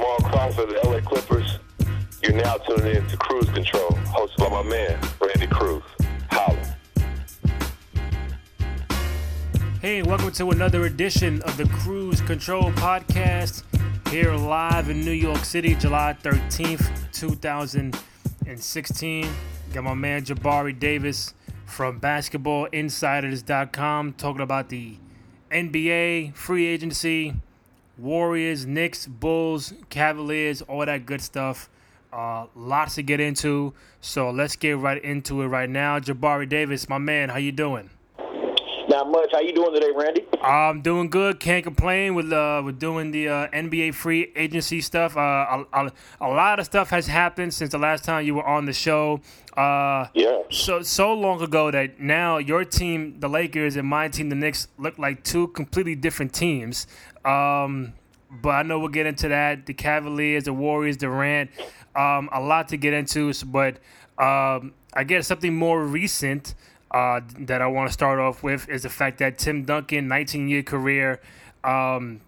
[0.00, 1.58] Jamal Crawford of the LA Clippers.
[2.22, 5.82] You're now tuning in to Cruise Control, hosted by my man, Randy Cruz.
[6.30, 6.78] Holla.
[9.82, 13.64] Hey, welcome to another edition of the Cruise Control Podcast.
[14.08, 19.28] Here live in New York City, July 13th, 2016.
[19.74, 21.34] Got my man Jabari Davis
[21.66, 24.96] from basketballinsiders.com talking about the
[25.50, 27.34] NBA, free agency,
[28.00, 31.68] Warriors, Knicks, Bulls, Cavaliers, all that good stuff.
[32.12, 33.72] Uh, lots to get into.
[34.00, 36.00] So let's get right into it right now.
[36.00, 37.90] Jabari Davis, my man, how you doing?
[38.88, 39.30] Not much.
[39.32, 40.24] How you doing today, Randy?
[40.42, 41.38] I'm doing good.
[41.38, 42.14] Can't complain.
[42.14, 45.16] With uh, with doing the uh, NBA free agency stuff.
[45.16, 48.46] Uh, a, a, a, lot of stuff has happened since the last time you were
[48.46, 49.20] on the show.
[49.56, 50.42] Uh, yeah.
[50.50, 54.68] So so long ago that now your team, the Lakers, and my team, the Knicks,
[54.78, 56.86] look like two completely different teams.
[57.24, 57.92] Um,
[58.30, 59.66] but I know we'll get into that.
[59.66, 61.50] The Cavaliers, the Warriors, Durant.
[61.96, 63.32] Um, a lot to get into.
[63.44, 63.78] But
[64.18, 66.54] um, I guess something more recent
[66.90, 70.48] uh, that I want to start off with is the fact that Tim Duncan, 19
[70.48, 71.20] year career,
[71.62, 72.20] um,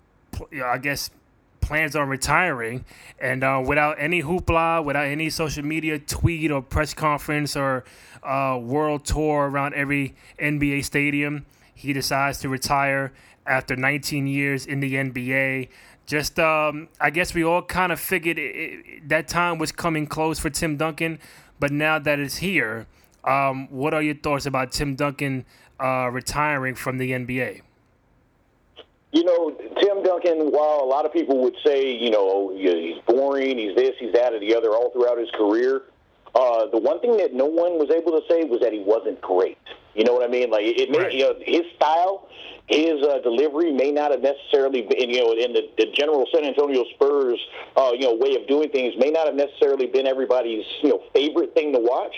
[0.64, 1.10] I guess
[1.60, 2.84] plans on retiring,
[3.20, 7.84] and uh, without any hoopla, without any social media tweet or press conference or
[8.22, 13.12] uh, world tour around every NBA stadium, he decides to retire
[13.46, 15.68] after 19 years in the NBA.
[16.06, 20.06] Just, um, I guess we all kind of figured it, it, that time was coming
[20.06, 21.18] close for Tim Duncan,
[21.58, 22.86] but now that it's here,
[23.24, 25.44] um, what are your thoughts about Tim Duncan
[25.80, 27.62] uh, retiring from the NBA?
[29.12, 33.58] You know, Tim Duncan, while a lot of people would say, you know, he's boring,
[33.58, 35.82] he's this, he's that, or the other all throughout his career,
[36.34, 39.20] uh, the one thing that no one was able to say was that he wasn't
[39.20, 39.58] great.
[39.94, 40.50] You know what I mean?
[40.50, 41.12] Like it, it right.
[41.12, 42.28] you know, his style,
[42.68, 46.44] his uh, delivery may not have necessarily been, you know, in the, the general San
[46.44, 47.38] Antonio Spurs,
[47.76, 51.02] uh, you know, way of doing things may not have necessarily been everybody's, you know,
[51.12, 52.14] favorite thing to watch.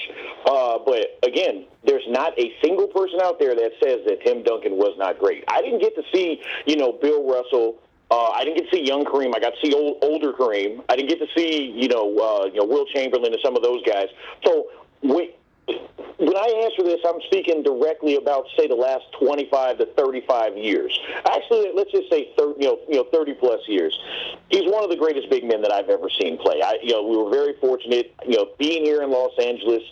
[0.46, 4.76] Uh, but again, there's not a single person out there that says that Tim Duncan
[4.76, 5.44] was not great.
[5.48, 7.80] I didn't get to see, you know, Bill Russell.
[8.10, 9.34] Uh, I didn't get to see young Kareem.
[9.34, 10.84] I got to see old, older Kareem.
[10.88, 13.62] I didn't get to see, you know, uh, you know, Wilt Chamberlain and some of
[13.62, 14.06] those guys.
[14.44, 14.66] So,
[15.02, 15.34] we,
[15.66, 20.98] when I answer this, I'm speaking directly about, say, the last 25 to 35 years.
[21.26, 23.98] Actually, let's just say 30, you know, you know, 30 plus years.
[24.50, 26.62] He's one of the greatest big men that I've ever seen play.
[26.62, 29.82] I, you know, we were very fortunate, you know, being here in Los Angeles.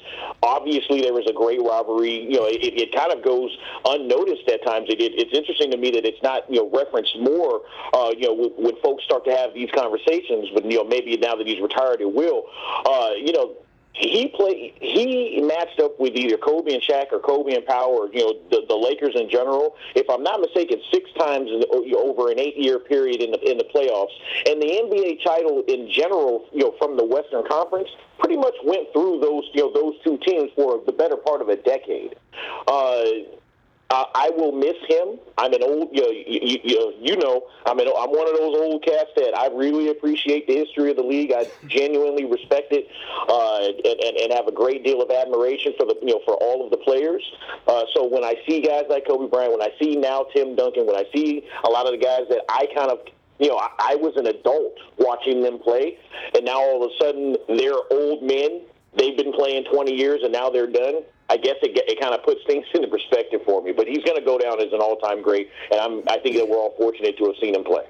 [0.43, 2.23] Obviously, there was a great rivalry.
[2.23, 3.51] You know, it, it kind of goes
[3.85, 4.89] unnoticed at times.
[4.89, 7.63] It, it, it's interesting to me that it's not, you know, referenced more,
[7.93, 10.49] uh, you know, when, when folks start to have these conversations.
[10.55, 12.47] But you know, maybe now that he's retired, it will.
[12.87, 13.57] Uh, you know,
[13.95, 14.75] he played.
[14.81, 18.65] He matched up with either Kobe and Shaq or Kobe and or you know the,
[18.67, 19.77] the Lakers in general.
[19.95, 24.13] If I'm not mistaken, six times over an eight-year period in the in the playoffs,
[24.47, 27.89] and the NBA title in general, you know, from the Western Conference,
[28.19, 31.49] pretty much went through those you know those two teams for the better part of
[31.49, 32.17] a decade.
[32.67, 33.03] Uh,
[33.93, 35.21] uh, I will miss him.
[35.37, 38.57] I'm an old, you know, you, you, you know I'm an, I'm one of those
[38.57, 41.31] old cats that I really appreciate the history of the league.
[41.31, 42.89] I genuinely respect it,
[43.29, 46.37] uh, and, and, and have a great deal of admiration for the, you know, for
[46.37, 47.23] all of the players.
[47.69, 50.87] Uh, so when I see guys like Kobe Bryant, when I see now Tim Duncan,
[50.87, 53.01] when I see a lot of the guys that I kind of
[53.39, 55.99] you know, I, I was an adult watching them play,
[56.35, 58.63] and now all of a sudden they're old men.
[58.97, 61.03] They've been playing 20 years, and now they're done.
[61.31, 63.73] I guess it, it kind of puts things into perspective for me.
[63.73, 66.49] But he's going to go down as an all-time great, and I'm, I think that
[66.49, 67.85] we're all fortunate to have seen him play.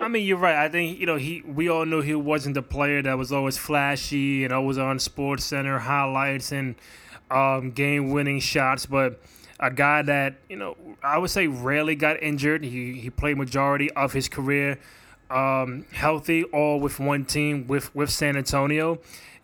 [0.00, 0.56] I mean, you're right.
[0.56, 1.42] I think you know he.
[1.42, 5.44] We all knew he wasn't the player that was always flashy and always on Sports
[5.44, 6.76] Center highlights and
[7.30, 9.20] um, game-winning shots, but
[9.58, 12.64] a guy that you know I would say rarely got injured.
[12.64, 14.78] He he played majority of his career
[15.30, 19.00] um, healthy, all with one team with with San Antonio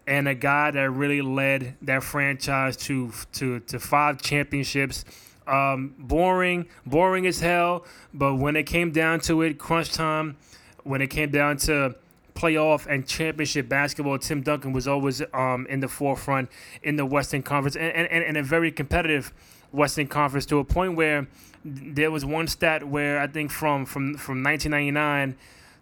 [0.07, 5.05] and a guy that really led that franchise to to to five championships.
[5.47, 7.85] Um, boring, boring as hell.
[8.15, 10.39] But when it came down to it, crunch time,
[10.85, 11.97] when it came down to
[12.35, 16.51] playoff and championship basketball, Tim Duncan was always um, in the forefront
[16.83, 19.33] in the Western Conference and, and, and a very competitive
[19.73, 21.27] Western Conference to a point where
[21.65, 25.37] there was one stat where I think from from from 1999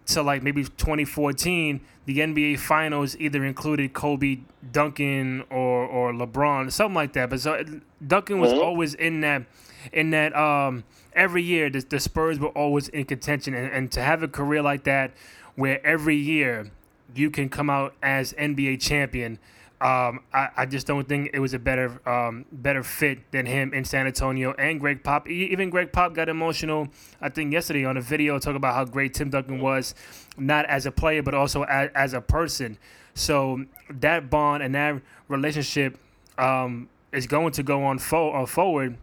[0.07, 4.41] to like maybe 2014, the NBA Finals either included Kobe,
[4.73, 7.31] Duncan, or or LeBron, something like that.
[7.31, 7.65] But so
[8.07, 8.61] Duncan was mm-hmm.
[8.61, 9.45] always in that
[9.93, 14.03] in that um, every year the, the Spurs were always in contention, and, and to
[14.03, 15.13] have a career like that
[15.55, 16.71] where every year
[17.15, 19.39] you can come out as NBA champion.
[19.83, 23.75] Um, I, I just don't think it was a better um, better fit than him
[23.75, 25.29] in San Antonio and Greg Pop.
[25.29, 26.87] Even Greg Pop got emotional.
[27.21, 29.97] I think yesterday on a video talking about how great Tim Duncan was,
[30.37, 32.79] not as a player but also as, as a person.
[33.15, 35.99] So that bond and that relationship
[36.39, 38.97] um, is going to go on fo- uh, forward,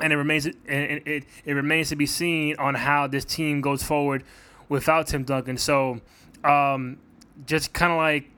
[0.00, 3.60] and it remains and it, it it remains to be seen on how this team
[3.60, 4.22] goes forward
[4.68, 5.58] without Tim Duncan.
[5.58, 6.00] So
[6.44, 6.98] um,
[7.44, 8.30] just kind of like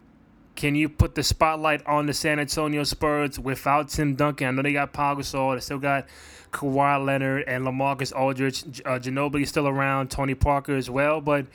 [0.56, 4.46] can you put the spotlight on the San Antonio Spurs without Tim Duncan?
[4.46, 6.06] I know they got Pau Gasol, they still got
[6.52, 8.80] Kawhi Leonard and LaMarcus Aldridge.
[8.84, 11.20] Uh, Ginobili is still around, Tony Parker as well.
[11.20, 11.46] But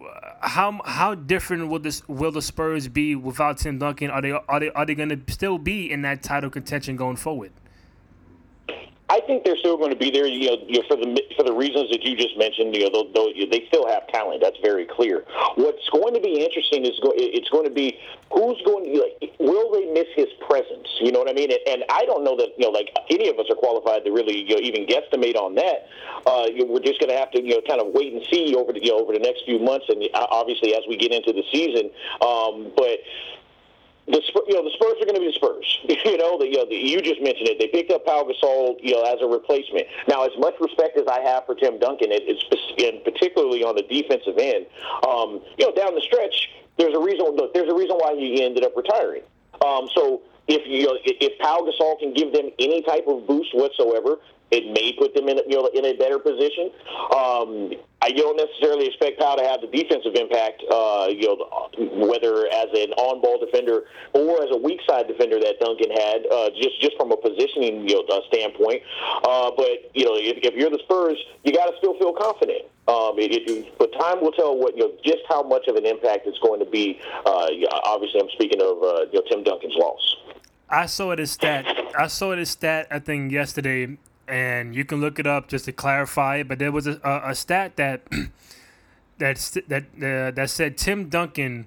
[0.00, 4.10] uh, how how different will this will the Spurs be without Tim Duncan?
[4.10, 7.16] Are they are they are they going to still be in that title contention going
[7.16, 7.50] forward?
[9.12, 10.26] I think they're still going to be there.
[10.26, 11.04] You know, you know, for the
[11.36, 12.74] for the reasons that you just mentioned.
[12.74, 14.40] You know, though, they still have talent.
[14.40, 15.28] That's very clear.
[15.56, 18.00] What's going to be interesting is go, it's going to be
[18.32, 20.88] who's going to like, will they miss his presence?
[21.04, 21.52] You know what I mean?
[21.52, 24.10] And, and I don't know that you know like any of us are qualified to
[24.16, 25.92] really you know, even guesstimate on that.
[26.24, 28.24] Uh, you know, we're just going to have to you know kind of wait and
[28.32, 30.96] see over the you know, over the next few months, and uh, obviously as we
[30.96, 31.92] get into the season.
[32.24, 32.96] Um, but
[34.06, 35.78] the you know the Spurs are going to be the Spurs.
[36.04, 37.58] you know, the, you know you just mentioned it.
[37.58, 39.86] They picked up Pau Gasol, you know, as a replacement.
[40.08, 42.42] Now, as much respect as I have for Tim Duncan, it, it's
[42.82, 44.66] and particularly on the defensive end,
[45.06, 47.36] um, you know, down the stretch, there's a reason.
[47.36, 49.22] Look, there's a reason why he ended up retiring.
[49.64, 53.54] Um, so if you know, if Pau Gasol can give them any type of boost
[53.54, 54.18] whatsoever,
[54.52, 56.70] it may put them in you know in a better position.
[57.10, 57.72] Um,
[58.02, 62.66] I don't necessarily expect Pau to have the defensive impact, uh, you know, whether as
[62.74, 66.96] an on-ball defender or as a weak side defender that Duncan had, uh, just just
[66.98, 68.82] from a positioning you know, standpoint.
[69.22, 72.66] Uh, but you know, if, if you're the Spurs, you got to still feel confident.
[72.90, 75.86] Um, it, it, but time will tell what you know just how much of an
[75.86, 77.00] impact it's going to be.
[77.24, 77.48] Uh,
[77.86, 80.16] obviously, I'm speaking of uh, you know, Tim Duncan's loss.
[80.68, 81.66] I saw it as stat.
[81.96, 82.88] I saw it as stat.
[82.90, 83.96] I think yesterday
[84.28, 86.48] and you can look it up just to clarify it.
[86.48, 88.02] But there was a, a, a stat that
[89.18, 89.36] that
[89.68, 91.66] that uh, that said Tim Duncan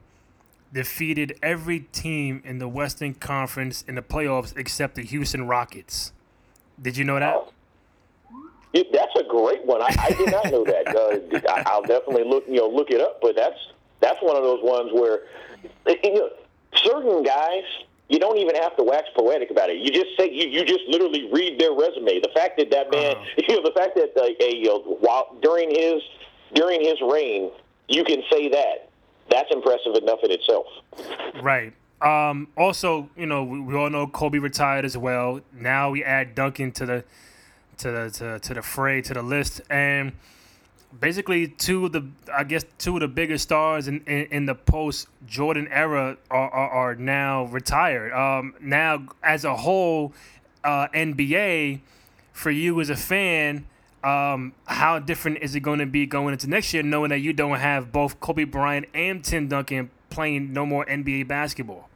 [0.73, 6.11] defeated every team in the Western Conference in the playoffs except the Houston Rockets.
[6.81, 7.33] Did you know that?
[7.33, 7.51] Oh.
[8.91, 9.81] that's a great one.
[9.81, 10.85] I, I did not know that.
[11.45, 13.19] Uh, I, will definitely look, you know, look it up.
[13.21, 13.57] But that's
[13.99, 15.21] that's one of those ones where
[16.03, 16.29] you know,
[16.75, 17.63] certain guys
[18.07, 19.77] you don't even have to wax poetic about it.
[19.77, 22.19] You just say you, you just literally read their resume.
[22.19, 23.25] The fact that that man, uh-huh.
[23.47, 26.01] you know, the fact that uh, a, you know, while during his
[26.53, 27.51] during his reign,
[27.87, 28.89] you can say that.
[29.29, 30.67] That's impressive enough in itself.
[31.41, 31.73] Right.
[31.99, 35.41] Um, also, you know, we, we all know Kobe retired as well.
[35.51, 37.03] Now we add Duncan to the
[37.77, 40.13] to the to, to the fray to the list and
[40.99, 44.55] basically two of the I guess two of the biggest stars in, in, in the
[44.55, 48.13] post Jordan era are, are, are, now retired.
[48.13, 50.13] Um, now as a whole,
[50.63, 51.81] uh, NBA
[52.33, 53.65] for you as a fan,
[54.03, 57.33] um, how different is it going to be going into next year, knowing that you
[57.33, 61.89] don't have both Kobe Bryant and Tim Duncan playing no more NBA basketball?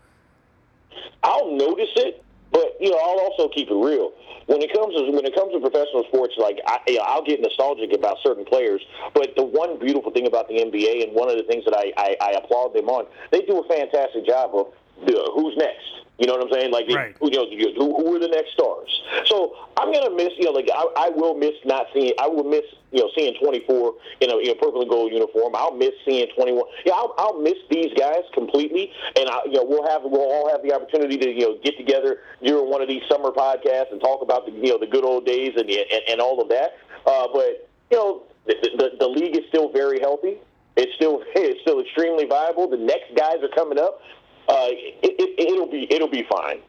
[1.21, 4.11] I'll notice it, but you know I'll also keep it real
[4.49, 7.23] when it comes to when it comes to professional sports, like I, you know, I'll
[7.23, 8.81] get nostalgic about certain players.
[9.13, 11.93] But the one beautiful thing about the NBA, and one of the things that I,
[11.95, 14.73] I, I applaud them on, they do a fantastic job of
[15.05, 15.85] the, who's next.
[16.17, 16.71] You know what I'm saying?
[16.71, 17.15] Like, right.
[17.21, 17.47] who, you know,
[17.77, 18.89] who, who are the next stars?
[19.25, 20.33] So I'm gonna miss.
[20.37, 22.13] You know, like I, I will miss not seeing.
[22.19, 22.65] I will miss.
[22.91, 25.55] You know, seeing 24 in a, in a purple and gold uniform.
[25.55, 26.63] I'll miss seeing 21.
[26.85, 28.91] Yeah, I'll, I'll miss these guys completely.
[29.15, 31.77] And I, you know, we'll have we'll all have the opportunity to you know get
[31.77, 35.03] together during one of these summer podcasts and talk about the you know the good
[35.03, 36.77] old days and and, and all of that.
[37.05, 40.37] Uh, but you know, the, the the league is still very healthy.
[40.75, 42.69] It's still it's still extremely viable.
[42.69, 44.01] The next guys are coming up
[44.49, 46.61] uh, it, it, it'll be it'll be fine.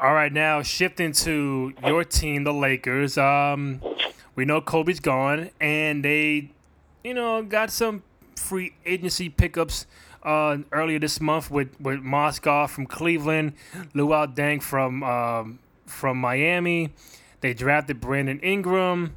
[0.00, 3.18] All right, now shifting to your team, the Lakers.
[3.18, 3.80] Um,
[4.38, 6.52] we know Kobe's gone, and they,
[7.02, 8.04] you know, got some
[8.36, 9.84] free agency pickups
[10.22, 13.54] uh, earlier this month with with Mozgov from Cleveland,
[13.96, 16.90] Luol Deng from um, from Miami.
[17.40, 19.16] They drafted Brandon Ingram.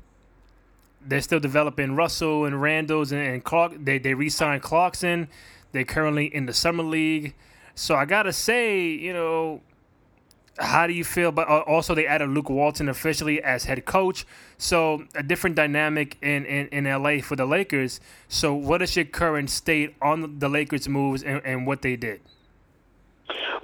[1.06, 3.74] They're still developing Russell and Randles and, and Clark.
[3.78, 5.28] They they re-signed Clarkson.
[5.72, 7.36] They're currently in the summer league.
[7.76, 9.62] So I gotta say, you know,
[10.58, 11.32] how do you feel?
[11.32, 14.26] But uh, also, they added Luke Walton officially as head coach,
[14.58, 18.00] so a different dynamic in, in, in LA for the Lakers.
[18.28, 22.22] So, what is your current state on the Lakers' moves and, and what they did?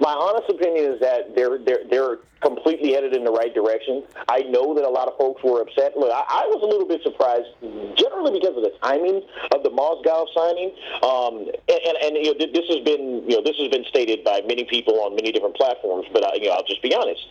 [0.00, 4.04] My honest opinion is that they're they're they're completely headed in the right direction.
[4.28, 5.96] I know that a lot of folks were upset.
[5.96, 7.50] Look, I, I was a little bit surprised,
[7.98, 10.70] generally because of the timing of the Mozgov signing.
[11.02, 14.22] Um, and and, and you know, this has been you know this has been stated
[14.22, 16.06] by many people on many different platforms.
[16.12, 17.26] But I, you know, I'll just be honest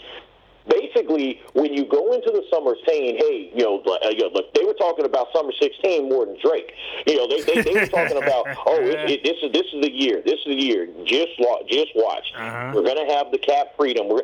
[0.68, 4.54] basically, when you go into the summer saying, "Hey, you know, uh, you know look,
[4.54, 6.72] they were talking about summer 16 more than Drake.
[7.06, 9.82] You know, they they, they were talking about, oh, it, it, this is this is
[9.82, 10.88] the year, this is the year.
[11.06, 12.26] Just watch just watch.
[12.36, 12.72] Uh-huh.
[12.76, 14.10] We're gonna have the cap freedom.
[14.10, 14.24] We're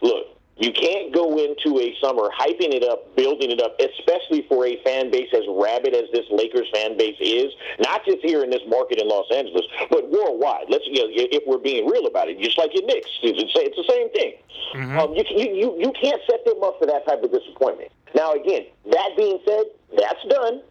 [0.00, 0.31] look.
[0.58, 4.76] You can't go into a summer hyping it up, building it up, especially for a
[4.84, 8.62] fan base as rabid as this Lakers fan base is, not just here in this
[8.68, 10.66] market in Los Angeles, but worldwide.
[10.68, 13.76] Let's, you know, if we're being real about it, just like your Knicks, it's, it's
[13.76, 14.34] the same thing.
[14.76, 14.98] Mm-hmm.
[14.98, 17.90] Um, you, you, you can't set them up for that type of disappointment.
[18.14, 19.64] Now, again, that being said,
[19.96, 20.62] that's done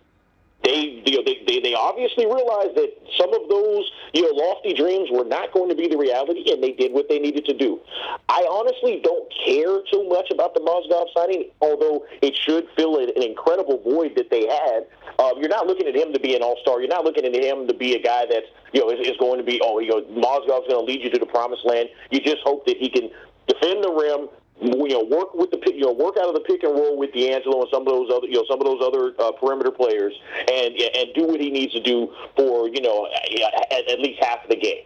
[0.64, 4.74] they, you know, they, they, they obviously realized that some of those you know lofty
[4.74, 7.54] dreams were not going to be the reality, and they did what they needed to
[7.58, 7.80] do.
[8.30, 13.10] I honestly don't care too much about the Mozgov signing, although it should fill an,
[13.16, 14.86] incredible void that they had.
[15.20, 16.80] Um, you're not looking at him to be an all-star.
[16.80, 19.40] You're not looking at him to be a guy that's you know is, is going
[19.40, 21.90] to be oh you know Mozgov's going to lead you to the promised land.
[22.12, 23.10] You just hope that he can
[23.48, 24.30] defend the rim,
[24.62, 27.14] you know, work with the you know, work out of the pick and roll with
[27.14, 30.14] D'Angelo and some of those other, you know, some of those other uh, perimeter players,
[30.48, 33.08] and and do what he needs to do for you know
[33.72, 34.86] at, at least half of the game.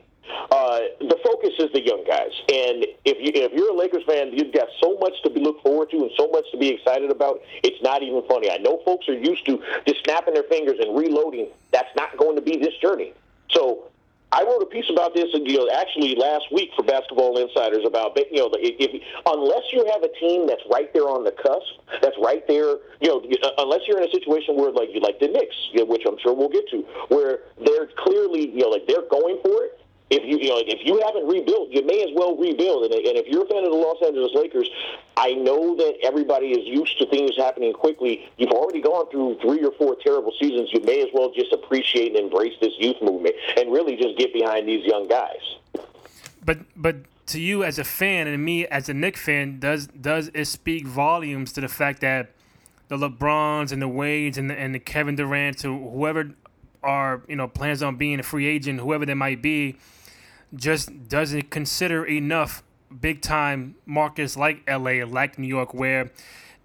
[0.49, 4.31] Uh, the focus is the young guys, and if you if you're a Lakers fan,
[4.33, 7.11] you've got so much to be look forward to and so much to be excited
[7.11, 7.41] about.
[7.63, 8.49] It's not even funny.
[8.49, 11.47] I know folks are used to just snapping their fingers and reloading.
[11.71, 13.13] That's not going to be this journey.
[13.51, 13.89] So
[14.31, 18.17] I wrote a piece about this, you know, actually last week for Basketball Insiders about,
[18.31, 22.01] you know, if, if unless you have a team that's right there on the cusp,
[22.01, 25.19] that's right there, you know, uh, unless you're in a situation where like you like
[25.19, 28.69] the Knicks, you know, which I'm sure we'll get to, where they're clearly, you know,
[28.69, 29.79] like they're going for it
[30.15, 32.83] if you you know if you haven't rebuilt, you may as well rebuild.
[32.83, 34.69] And, and if you're a fan of the Los Angeles Lakers,
[35.17, 38.27] I know that everybody is used to things happening quickly.
[38.37, 40.69] You've already gone through three or four terrible seasons.
[40.73, 44.33] You may as well just appreciate and embrace this youth movement and really just get
[44.33, 45.43] behind these young guys.
[46.43, 50.31] But but to you as a fan and me as a Knick fan, does does
[50.33, 52.31] it speak volumes to the fact that
[52.87, 56.31] the LeBrons and the Wades and the, and the Kevin Durant to whoever
[56.83, 59.77] are you know plans on being a free agent, whoever they might be,
[60.55, 62.63] just doesn't consider enough
[63.01, 66.11] big time markets like LA, like New York, where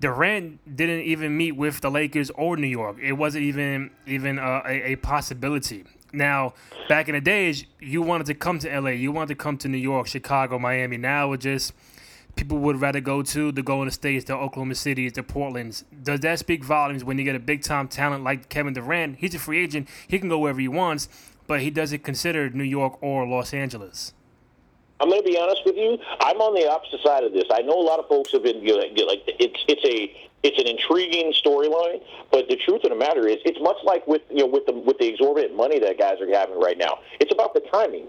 [0.01, 2.99] Durant didn't even meet with the Lakers or New York.
[3.03, 5.85] It wasn't even even uh, a, a, possibility.
[6.13, 6.55] Now,
[6.89, 9.69] back in the days, you wanted to come to LA, you wanted to come to
[9.69, 10.97] New York, Chicago, Miami.
[10.97, 11.73] Now it just
[12.37, 15.85] people would rather go to the Golden States, the Oklahoma Cities, the Portlands.
[16.03, 19.19] Does that speak volumes when you get a big time talent like Kevin Durant?
[19.19, 19.89] He's a free agent.
[20.09, 21.09] He can go wherever he wants,
[21.51, 24.15] but he doesn't consider New York or Los Angeles.
[25.01, 25.99] I'm going to be honest with you.
[26.21, 27.43] I'm on the opposite side of this.
[27.51, 30.59] I know a lot of folks have been you know, like it's it's a it's
[30.61, 34.47] an intriguing storyline, but the truth of the matter is, it's much like with you
[34.47, 37.01] know with the with the exorbitant money that guys are having right now.
[37.19, 38.07] It's about the timing.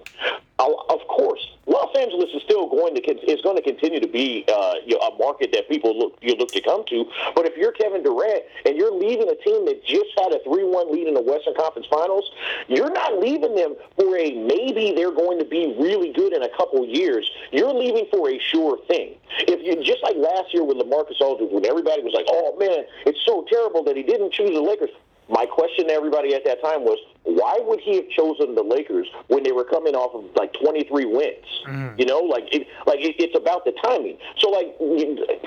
[0.59, 3.01] Of course, Los Angeles is still going to
[3.31, 6.35] is going to continue to be uh, you know, a market that people look you
[6.35, 7.05] look to come to.
[7.35, 10.91] But if you're Kevin Durant and you're leaving a team that just had a three-one
[10.91, 12.29] lead in the Western Conference Finals,
[12.67, 16.49] you're not leaving them for a maybe they're going to be really good in a
[16.57, 17.29] couple years.
[17.51, 19.15] You're leaving for a sure thing.
[19.39, 22.85] If you just like last year with LaMarcus Aldridge, when everybody was like, "Oh man,
[23.05, 24.89] it's so terrible that he didn't choose the Lakers."
[25.31, 29.07] My question to everybody at that time was, why would he have chosen the Lakers
[29.27, 31.45] when they were coming off of like 23 wins?
[31.69, 31.99] Mm.
[31.99, 34.17] You know, like it, like it, it's about the timing.
[34.41, 34.73] So, like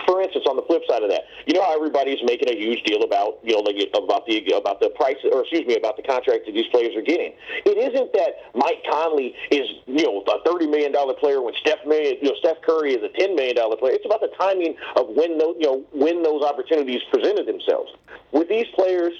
[0.06, 2.82] for instance, on the flip side of that, you know how everybody's making a huge
[2.84, 6.06] deal about you know like about the about the price or excuse me about the
[6.06, 7.34] contract that these players are getting.
[7.66, 11.82] It isn't that Mike Conley is you know a 30 million dollar player when Steph
[11.86, 13.98] May, you know Steph Curry is a 10 million dollar player.
[13.98, 17.90] It's about the timing of when those you know when those opportunities presented themselves.
[18.30, 19.12] With these players,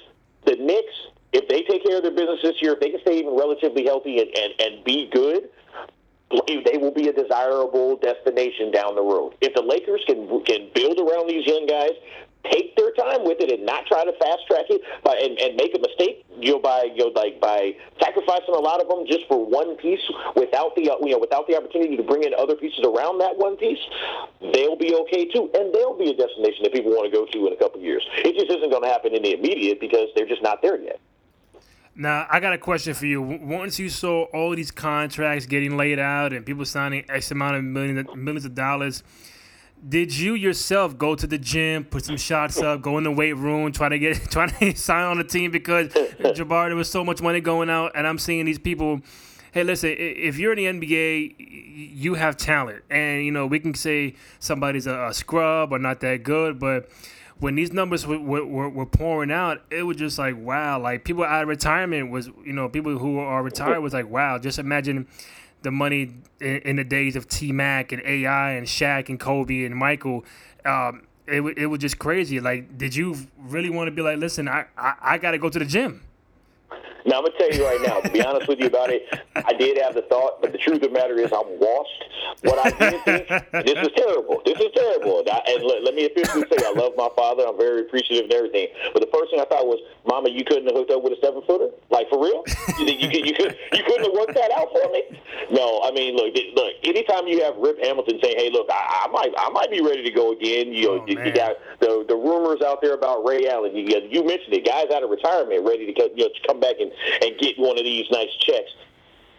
[0.45, 0.93] the Knicks,
[1.33, 3.85] if they take care of their business this year, if they can stay even relatively
[3.85, 5.49] healthy and, and, and be good,
[6.47, 9.35] they will be a desirable destination down the road.
[9.41, 11.91] If the Lakers can can build around these young guys,
[12.51, 15.55] take their time with it and not try to fast track it by, and, and
[15.55, 19.05] make a mistake you know by you know like by sacrificing a lot of them
[19.07, 20.01] just for one piece
[20.35, 23.55] without the you know without the opportunity to bring in other pieces around that one
[23.57, 23.79] piece
[24.53, 27.47] they'll be okay too and they'll be a destination that people want to go to
[27.47, 30.27] in a couple years it just isn't going to happen in the immediate because they're
[30.27, 30.99] just not there yet
[31.95, 33.21] now I got a question for you.
[33.21, 37.63] Once you saw all these contracts getting laid out and people signing X amount of
[37.63, 39.01] millions millions of dollars,
[39.87, 43.33] did you yourself go to the gym, put some shots up, go in the weight
[43.33, 47.03] room, try to get try to sign on the team because Jabbar there was so
[47.03, 49.01] much money going out, and I'm seeing these people
[49.55, 51.35] hey, listen, if you're in the NBA,
[51.95, 56.01] you have talent, and you know we can say somebody's a, a scrub or not
[56.01, 56.89] that good, but
[57.39, 60.79] when these numbers were, were, were, pouring out, it was just like wow.
[60.79, 64.37] Like people out of retirement was, you know, people who are retired was like wow.
[64.37, 65.07] Just imagine
[65.65, 69.65] the money in, in the days of T Mac and AI and Shaq and Kobe
[69.65, 70.23] and Michael.
[70.63, 72.39] Um, it it was just crazy.
[72.39, 75.49] Like, did you really want to be like, listen, I I, I got to go
[75.49, 76.01] to the gym?
[77.05, 79.05] Now, I'm going to tell you right now, to be honest with you about it,
[79.35, 82.03] I did have the thought, but the truth of the matter is I'm washed.
[82.41, 83.27] What I did think,
[83.65, 84.41] this is terrible.
[84.45, 85.19] This is terrible.
[85.19, 87.45] And, I, and let, let, me officially say I love my father.
[87.45, 88.67] I'm very appreciative and everything.
[88.93, 91.21] But the first thing I thought was, Mama, you couldn't have hooked up with a
[91.21, 91.69] seven footer?
[91.89, 92.43] Like, for real?
[92.79, 95.21] You, you, you, you, could, you couldn't have worked that out for me?
[95.51, 96.73] No, I mean, look, look.
[96.83, 100.03] anytime you have Rip Hamilton saying, hey, look, I, I might I might be ready
[100.03, 103.23] to go again, you know, oh, you, you got the, the rumors out there about
[103.23, 103.75] Ray Allen.
[103.75, 106.75] You, you mentioned it, guys out of retirement ready to, you know, to come back
[106.79, 108.71] and and get one of these nice checks.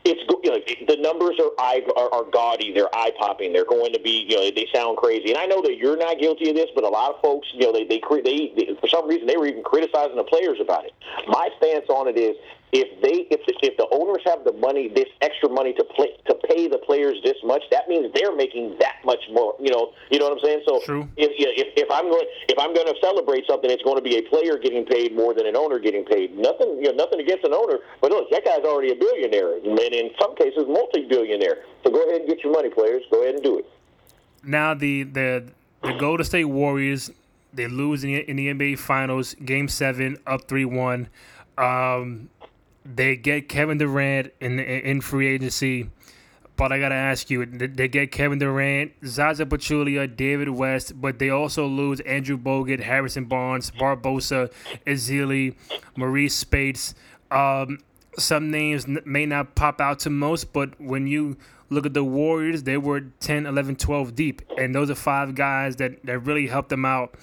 [0.04, 2.72] It's you know, the numbers are eye are, are gaudy.
[2.72, 3.52] They're eye popping.
[3.52, 5.30] They're going to be you know they sound crazy.
[5.30, 7.66] And I know that you're not guilty of this, but a lot of folks you
[7.66, 10.84] know they they, they, they for some reason they were even criticizing the players about
[10.84, 10.94] it.
[11.26, 12.36] My stance on it is
[12.72, 16.10] if they if the, if the owners have the money, this extra money to play
[16.26, 19.54] to pay the players this much, that means they're making that much more.
[19.60, 20.62] You know, you know what I'm saying.
[20.66, 21.08] So True.
[21.16, 24.18] if if if I'm going if I'm going to celebrate something, it's going to be
[24.18, 26.36] a player getting paid more than an owner getting paid.
[26.36, 29.78] Nothing, you know, nothing against an owner, but look, that guy's already a billionaire, and
[29.78, 31.62] in some cases, multi-billionaire.
[31.84, 33.02] So go ahead and get your money, players.
[33.10, 33.66] Go ahead and do it.
[34.42, 35.46] Now the the
[35.82, 37.10] the Golden State Warriors
[37.52, 41.08] they lose in the, in the NBA Finals, Game Seven, up three one.
[41.58, 42.28] Um,
[42.94, 45.90] they get Kevin Durant in in free agency,
[46.56, 51.30] but I gotta ask you, they get Kevin Durant, Zaza Pachulia, David West, but they
[51.30, 54.50] also lose Andrew Bogut, Harrison Barnes, Barbosa,
[54.86, 55.54] Ezeli,
[55.96, 56.94] Marreese Speights.
[57.30, 57.78] Um,
[58.18, 61.36] some names may not pop out to most, but when you
[61.68, 64.42] look at the Warriors, they were 10, 11, 12 deep.
[64.56, 67.14] And those are five guys that, that really helped them out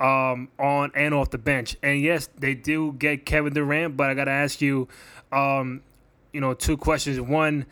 [0.00, 1.76] um, on and off the bench.
[1.82, 4.88] And yes, they do get Kevin Durant, but I got to ask you,
[5.32, 5.82] um,
[6.32, 7.20] you know, two questions.
[7.20, 7.66] One,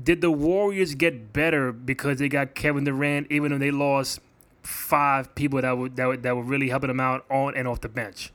[0.00, 4.20] did the Warriors get better because they got Kevin Durant, even though they lost
[4.62, 7.80] five people that were that were, that were really helping them out on and off
[7.80, 8.32] the bench?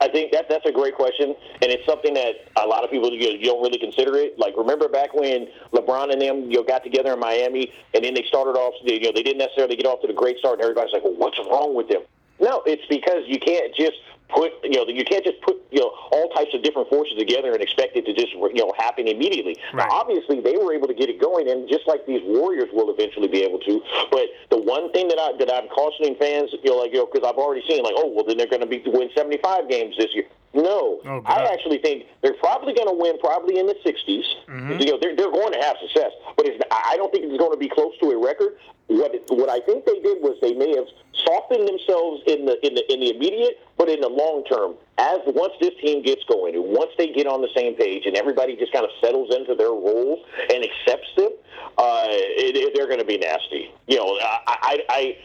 [0.00, 3.12] I think that that's a great question, and it's something that a lot of people
[3.12, 4.38] you, you don't really consider it.
[4.38, 8.14] Like remember back when LeBron and them you know got together in Miami, and then
[8.14, 8.74] they started off.
[8.82, 11.16] You know they didn't necessarily get off to the great start, and everybody's like, "Well,
[11.16, 12.02] what's wrong with them?"
[12.40, 14.00] No, it's because you can't just
[14.32, 17.52] put you know you can't just put you know all types of different forces together
[17.52, 19.56] and expect it to just you know happen immediately.
[19.72, 19.88] Right.
[19.88, 22.90] Now, obviously, they were able to get it going, and just like these Warriors will
[22.90, 23.82] eventually be able to.
[24.10, 27.08] But the one thing that I that I'm cautioning fans, you know, like you know,
[27.10, 29.96] because I've already seen like, oh well, then they're going to be win 75 games
[29.96, 30.26] this year.
[30.52, 34.24] No, oh, I actually think they're probably going to win, probably in the 60s.
[34.48, 34.80] Mm-hmm.
[34.80, 37.52] You know, they're, they're going to have success, but it's, I don't think it's going
[37.52, 38.58] to be close to a record.
[38.88, 42.74] What what I think they did was they may have softened themselves in the in
[42.74, 46.56] the in the immediate, but in the long term, as once this team gets going,
[46.56, 49.54] and once they get on the same page, and everybody just kind of settles into
[49.54, 51.30] their roles and accepts them,
[51.78, 53.70] uh, it, it, they're going to be nasty.
[53.86, 55.16] You know, I, I, I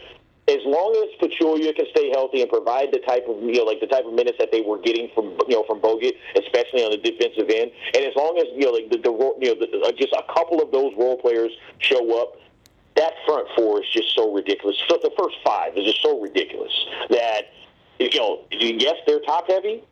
[0.48, 3.80] as long as Pachulia can stay healthy and provide the type of you know like
[3.80, 6.90] the type of minutes that they were getting from you know from Bogut, especially on
[6.92, 9.92] the defensive end, and as long as you know like the, the you know the,
[9.98, 12.36] just a couple of those role players show up,
[12.94, 14.76] that front four is just so ridiculous.
[14.88, 16.72] So the first five is just so ridiculous
[17.10, 17.50] that
[17.98, 19.82] you know yes they're top heavy.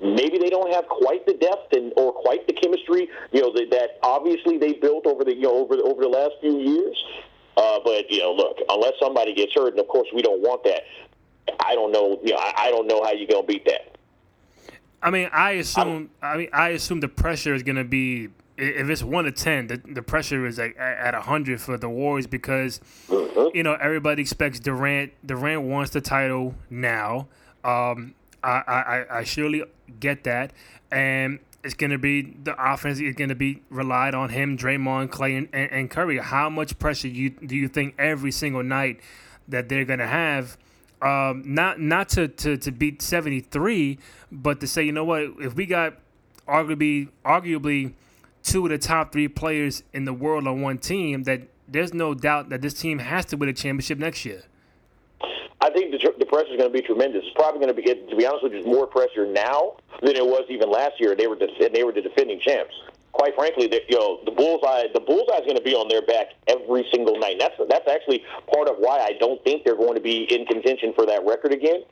[0.00, 3.66] Maybe they don't have quite the depth and or quite the chemistry, you know, that,
[3.72, 7.04] that obviously they built over the you know over the, over the last few years.
[7.58, 10.62] Uh, but you know, look, unless somebody gets hurt, and of course we don't want
[10.62, 10.82] that.
[11.60, 12.20] I don't know.
[12.22, 13.96] You know, I, I don't know how you're gonna beat that.
[15.02, 16.10] I mean, I assume.
[16.22, 19.66] I, I mean, I assume the pressure is gonna be if it's one to ten,
[19.66, 23.56] the, the pressure is like at hundred for the Warriors because mm-hmm.
[23.56, 25.12] you know everybody expects Durant.
[25.26, 27.26] Durant wants the title now.
[27.64, 28.62] Um, I,
[29.10, 29.64] I I surely
[29.98, 30.52] get that,
[30.92, 35.10] and it's going to be the offense is going to be relied on him, Draymond,
[35.10, 36.18] Clay, and, and, Curry.
[36.18, 39.00] How much pressure you do you think every single night
[39.48, 40.56] that they're going to have?
[41.02, 43.98] Um, not not to, to, to beat seventy three,
[44.30, 45.94] but to say you know what if we got
[46.46, 47.94] arguably arguably
[48.42, 52.14] two of the top three players in the world on one team, that there's no
[52.14, 54.42] doubt that this team has to win a championship next year.
[55.60, 57.24] I think the, the pressure is going to be tremendous.
[57.24, 60.24] It's probably going to be, to be honest with you, more pressure now than it
[60.24, 61.16] was even last year.
[61.16, 62.74] They were the, they were the defending champs.
[63.12, 66.02] Quite frankly, the, you know, the bullseye the bullseye is going to be on their
[66.02, 67.32] back every single night.
[67.32, 68.22] And that's that's actually
[68.54, 71.52] part of why I don't think they're going to be in contention for that record
[71.52, 71.82] again.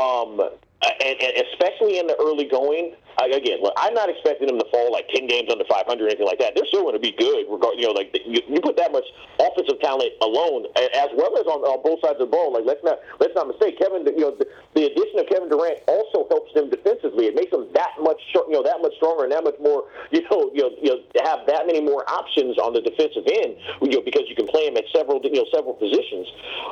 [0.00, 0.40] Um,
[0.82, 2.96] and, and especially in the early going.
[3.20, 6.24] Again, look, I'm not expecting them to fall like ten games under 500 or anything
[6.24, 6.56] like that.
[6.56, 7.44] They're still going to be good.
[7.52, 9.04] Regard, you know, like you, you put that much
[9.36, 10.64] offensive talent alone,
[10.96, 12.56] as well as on, on both sides of the ball.
[12.56, 14.08] Like let's not let's not mistake Kevin.
[14.08, 17.28] You know, the, the addition of Kevin Durant also helps them defensively.
[17.28, 19.84] It makes them that much you know that much stronger and that much more
[20.16, 23.60] you know you know, you know have that many more options on the defensive end.
[23.84, 26.24] You know, because you can play them at several you know several positions.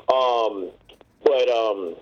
[0.08, 0.72] Um,
[1.28, 1.92] but um,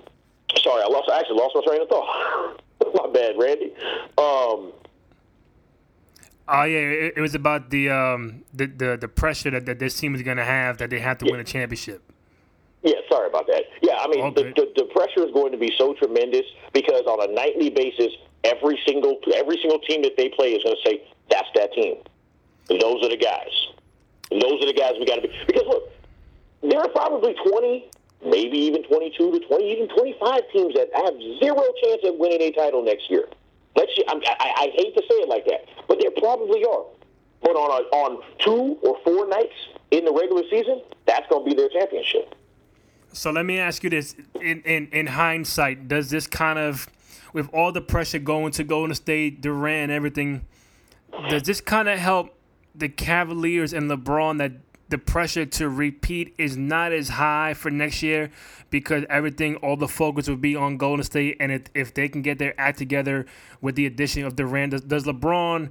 [0.63, 1.11] sorry, I lost.
[1.13, 2.61] I actually lost my train of thought.
[2.95, 3.73] my bad, Randy.
[4.19, 4.73] Um,
[6.49, 9.99] Oh yeah, it, it was about the um the the, the pressure that, that this
[9.99, 11.33] team is going to have that they have to Yeah.
[11.33, 12.03] win a championship.
[12.85, 13.65] Yeah, sorry about that.
[13.83, 17.03] Yeah, I mean, All the, the, the pressure is going to be so tremendous because
[17.07, 18.13] on a nightly basis,
[18.45, 21.97] every single every single team that they play is going to say that's that team.
[22.71, 23.51] And those are the guys.
[24.31, 25.35] And those are the guys we got to be.
[25.49, 25.91] Because look,
[26.63, 27.91] there are probably twenty,
[28.25, 32.51] maybe even twenty-two to twenty, even twenty-five teams that have zero chance of winning a
[32.53, 33.29] title next year.
[33.75, 33.93] Let's.
[34.09, 36.85] I, I hate to say it like that, but there probably are.
[37.43, 39.55] But on a, on two or four nights
[39.91, 42.35] in the regular season, that's going to be their championship.
[43.13, 46.89] So let me ask you this: in, in in hindsight, does this kind of,
[47.33, 50.47] with all the pressure going to Golden State, Durant, everything,
[51.29, 52.35] does this kind of help
[52.75, 58.03] the Cavaliers and LeBron that the pressure to repeat is not as high for next
[58.03, 58.31] year
[58.71, 62.23] because everything, all the focus will be on Golden State, and if, if they can
[62.23, 63.27] get their act together
[63.61, 65.71] with the addition of Durant, does, does LeBron,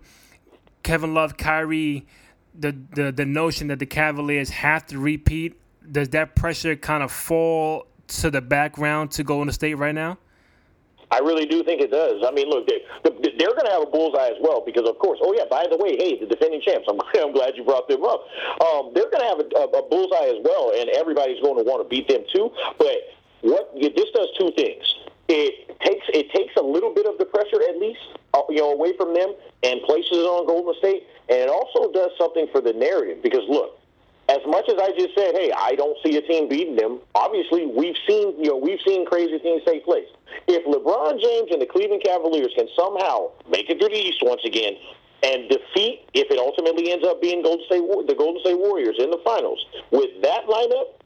[0.83, 2.05] Kevin Love, Kyrie,
[2.57, 5.59] the, the the notion that the Cavaliers have to repeat,
[5.91, 10.17] does that pressure kind of fall to the background to Golden State right now?
[11.11, 12.23] I really do think it does.
[12.25, 15.19] I mean, look, they, they're going to have a bullseye as well because, of course,
[15.21, 16.87] oh yeah, by the way, hey, the defending champs.
[16.89, 18.25] I'm, I'm glad you brought them up.
[18.61, 21.65] Um, they're going to have a, a, a bullseye as well, and everybody's going to
[21.65, 22.49] want to beat them too.
[22.77, 23.15] But
[23.45, 24.83] what this does two things.
[25.27, 28.01] It takes it takes a little bit of the pressure, at least,
[28.33, 31.07] uh, you know, away from them, and places it on Golden State.
[31.29, 33.79] And it also does something for the narrative because, look,
[34.27, 36.99] as much as I just said, hey, I don't see a team beating them.
[37.13, 40.07] Obviously, we've seen you know we've seen crazy things take place.
[40.47, 44.41] If LeBron James and the Cleveland Cavaliers can somehow make it to the East once
[44.45, 44.73] again
[45.23, 49.11] and defeat, if it ultimately ends up being Golden State the Golden State Warriors in
[49.11, 50.97] the finals with that lineup,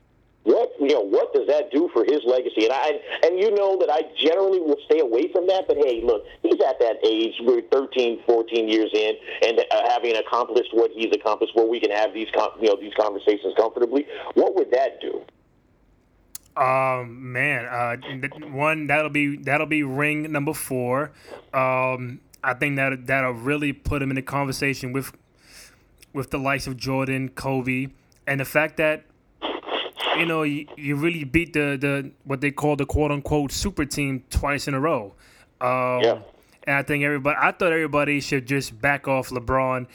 [0.44, 2.64] what you know what does that do for his legacy?
[2.66, 2.92] And I
[3.24, 5.68] and you know that I generally will stay away from that.
[5.68, 10.16] But hey, look, he's at that age, we're 13, 14 years in, and uh, having
[10.16, 12.28] accomplished what he's accomplished, where we can have these
[12.62, 14.08] you know these conversations comfortably.
[14.34, 15.22] What would that do?
[16.56, 17.98] Um, man, uh,
[18.48, 21.12] one that'll be that'll be ring number four.
[21.54, 25.12] Um, I think that that'll really put him in a conversation with
[26.14, 27.88] with the likes of Jordan, Kobe,
[28.26, 29.04] and the fact that
[30.20, 33.86] you know you, you really beat the the what they call the quote unquote super
[33.86, 35.14] team twice in a row.
[35.62, 36.20] Um, Yeah.
[36.66, 39.88] And I think everybody, I thought everybody should just back off LeBron,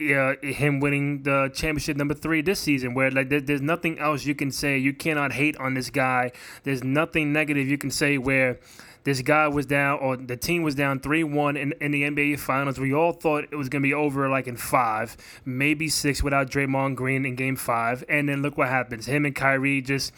[0.00, 2.94] uh, him winning the championship number three this season.
[2.94, 4.78] Where like there, there's nothing else you can say.
[4.78, 6.32] You cannot hate on this guy.
[6.62, 8.58] There's nothing negative you can say where
[9.04, 12.38] this guy was down or the team was down three one in in the NBA
[12.38, 12.78] Finals.
[12.78, 16.96] We all thought it was gonna be over like in five, maybe six without Draymond
[16.96, 19.06] Green in Game Five, and then look what happens.
[19.06, 20.12] Him and Kyrie just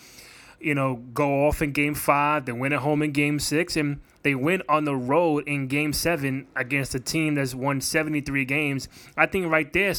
[0.61, 4.01] you know, go off in game five, then win at home in game six, and
[4.23, 8.89] they win on the road in game seven against a team that's won 73 games.
[9.17, 9.95] I think right there,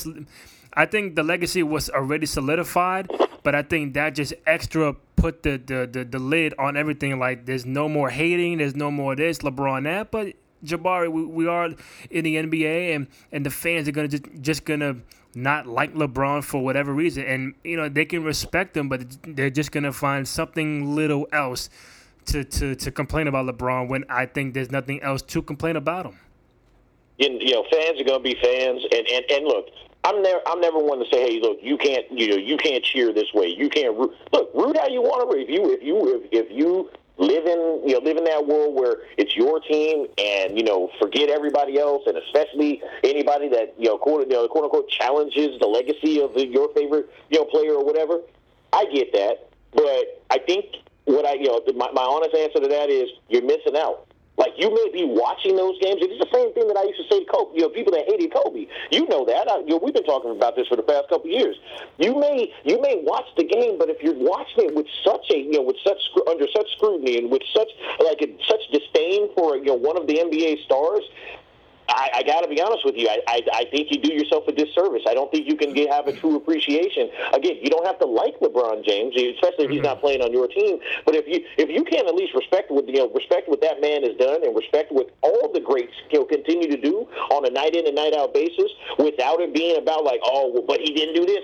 [0.78, 3.12] I think the legacy was already solidified,
[3.42, 7.18] but I think that just extra put the, the, the, the lid on everything.
[7.18, 11.48] Like, there's no more hating, there's no more this, LeBron that, but Jabari, we, we
[11.48, 11.70] are
[12.12, 14.98] in the NBA, and, and the fans are gonna just just gonna
[15.36, 19.52] not like LeBron for whatever reason, and you know they can respect him, but they're
[19.52, 21.70] just gonna find something little else
[22.26, 26.08] to to to complain about LeBron when I think there's nothing else to complain about
[26.08, 26.20] him.
[27.18, 29.66] You, you know, fans are going to be fans, and, and, and look,
[30.08, 32.82] I'm never I'm never one to say, hey, look, you can't you know you can't
[32.82, 34.13] cheer this way, you can't root.
[34.32, 35.38] Look, root how you want to.
[35.38, 38.74] If you if you if, if you live in you know live in that world
[38.74, 43.89] where it's your team and you know forget everybody else and especially anybody that you
[43.89, 47.46] know quote you know, quote unquote challenges the legacy of the, your favorite you know
[47.46, 48.22] player or whatever.
[48.72, 52.67] I get that, but I think what I you know my, my honest answer to
[52.70, 54.07] that is you're missing out.
[54.38, 55.97] Like you may be watching those games.
[56.02, 57.58] It's the same thing that I used to say to Kobe.
[57.58, 58.67] You know, people that hated Kobe.
[58.91, 59.50] You know that.
[59.50, 61.58] I, you know, we've been talking about this for the past couple years.
[61.97, 65.38] You may you may watch the game, but if you're watching it with such a
[65.38, 65.97] you know with such
[66.30, 67.69] under such scrutiny and with such
[68.00, 71.04] like such disdain for you know one of the NBA stars,
[72.13, 73.08] I, I got to be honest with you.
[73.10, 75.04] I, I, I think you do yourself a disservice.
[75.08, 77.10] I don't think you can get, have a true appreciation.
[77.34, 79.88] Again, you don't have to like LeBron James, especially if he's mm-hmm.
[79.88, 80.80] not playing on your team.
[81.06, 83.82] But if you if you can at least respect what you know respect what that
[83.82, 87.50] man has done and respect what all the greats he'll continue to do on a
[87.50, 90.93] night in and night out basis, without it being about like oh, well, but he
[90.93, 91.43] didn't do this.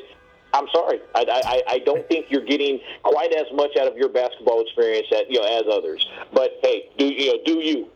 [0.54, 1.00] I'm sorry.
[1.16, 5.08] I, I, I don't think you're getting quite as much out of your basketball experience
[5.12, 6.08] as you know as others.
[6.32, 7.90] But hey, do you know do you?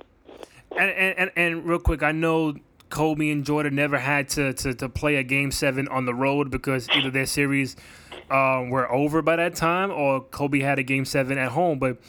[0.76, 2.56] And, and and real quick, I know
[2.90, 6.50] Kobe and Jordan never had to, to, to play a game seven on the road
[6.50, 7.76] because either their series
[8.30, 11.80] uh, were over by that time or Kobe had a game seven at home.
[11.80, 12.02] But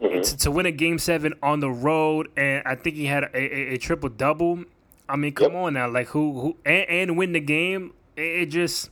[0.00, 0.20] mm-hmm.
[0.20, 3.36] to, to, win a game seven on the road, and I think he had a,
[3.36, 4.64] a, a triple double.
[5.08, 5.62] I mean, come yep.
[5.62, 7.92] on now, like who who and, and win the game?
[8.16, 8.90] It, it just.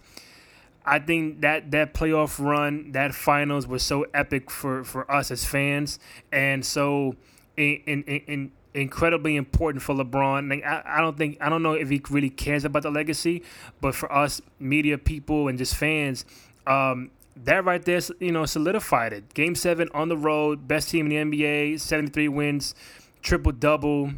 [0.85, 5.45] I think that that playoff run, that finals was so epic for, for us as
[5.45, 6.01] fans,
[6.33, 7.15] and so
[7.57, 10.49] in in, in incredibly important for LeBron.
[10.49, 13.43] Like, I, I don't think I don't know if he really cares about the legacy,
[13.81, 16.25] but for us media people and just fans,
[16.67, 19.35] um, that right there, you know, solidified it.
[19.35, 22.75] Game seven on the road, best team in the NBA, seventy three wins,
[23.23, 24.13] triple double.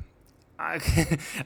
[0.58, 0.80] I,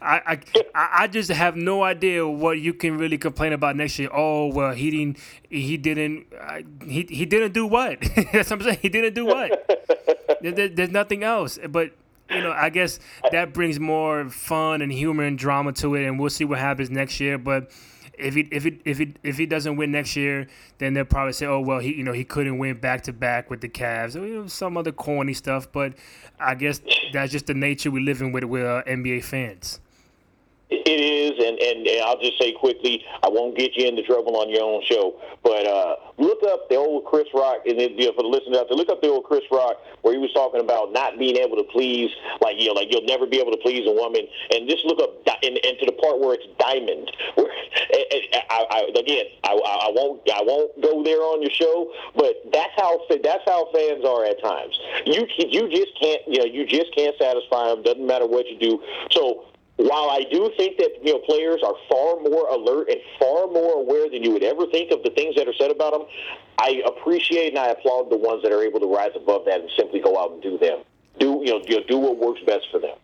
[0.03, 0.38] I,
[0.75, 4.11] I, I just have no idea what you can really complain about next year.
[4.12, 5.18] Oh well, he didn't,
[5.49, 8.01] he didn't, uh, he he didn't do what?
[8.33, 8.79] That's what I'm saying.
[8.83, 9.66] He didn't do what?
[10.42, 11.59] there, there's nothing else.
[11.71, 11.92] But
[12.31, 12.99] you know, I guess
[13.33, 16.91] that brings more fun and humor and drama to it, and we'll see what happens
[16.91, 17.38] next year.
[17.38, 17.71] But
[18.19, 20.47] if he if he if he if he doesn't win next year,
[20.79, 23.51] then they'll probably say, oh well, he you know he couldn't win back to back
[23.51, 25.71] with the Cavs or you know, some other corny stuff.
[25.71, 25.95] But
[26.38, 26.81] I guess
[27.12, 29.81] that's just the nature we live in with with uh, NBA fans.
[30.88, 34.40] It is, and, and, and I'll just say quickly, I won't get you into trouble
[34.40, 38.07] on your own show, but uh, look up the old Chris Rock, and then, you
[38.07, 40.33] know, for the listeners out there, look up the old Chris Rock where he was
[40.33, 42.09] talking about not being able to please,
[42.40, 44.24] like you know, like you'll never be able to please a woman,
[44.57, 45.12] and just look up
[45.44, 47.12] and, and to the part where it's diamond.
[47.35, 47.53] Where,
[48.48, 52.72] I, I, again, I, I won't I won't go there on your show, but that's
[52.81, 54.72] how that's how fans are at times.
[55.05, 57.83] You you just can't you know you just can't satisfy them.
[57.83, 58.81] Doesn't matter what you do.
[59.11, 59.44] So
[59.79, 63.81] while I do think that you know players are far more alert and far more
[63.81, 66.03] aware than you would ever think of the things that are said about them,
[66.59, 69.71] I appreciate and I applaud the ones that are able to rise above that and
[69.77, 70.83] simply go out and do them.
[71.21, 72.97] Do you know, you know do what works best for them.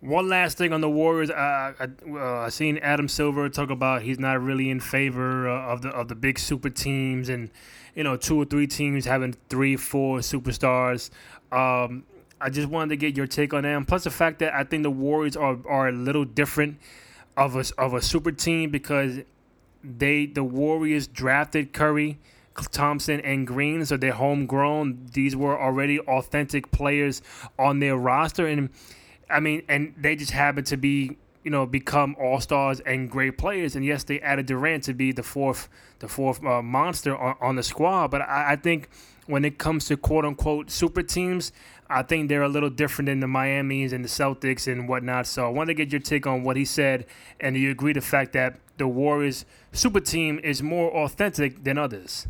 [0.00, 4.18] One last thing on the Warriors, uh, I, uh, seen Adam Silver talk about he's
[4.18, 7.50] not really in favor uh, of the of the big super teams and
[7.94, 11.10] you know two or three teams having three, four superstars.
[11.52, 12.04] Um,
[12.40, 13.84] I just wanted to get your take on them.
[13.84, 16.78] Plus the fact that I think the Warriors are, are a little different
[17.36, 19.20] of a, of a super team because
[19.82, 22.18] they the Warriors drafted Curry,
[22.70, 25.08] Thompson, and Green, so they're homegrown.
[25.12, 27.22] These were already authentic players
[27.58, 28.70] on their roster, and
[29.28, 33.38] I mean, and they just happen to be you know become all stars and great
[33.38, 33.76] players.
[33.76, 35.68] And yes, they added Durant to be the fourth
[36.00, 38.88] the fourth uh, monster on, on the squad, but I, I think
[39.26, 41.52] when it comes to quote unquote super teams,
[41.90, 45.26] I think they're a little different than the Miami's and the Celtics and whatnot.
[45.26, 47.04] So I want to get your take on what he said,
[47.40, 51.76] and do you agree the fact that the Warriors super team is more authentic than
[51.76, 52.28] others?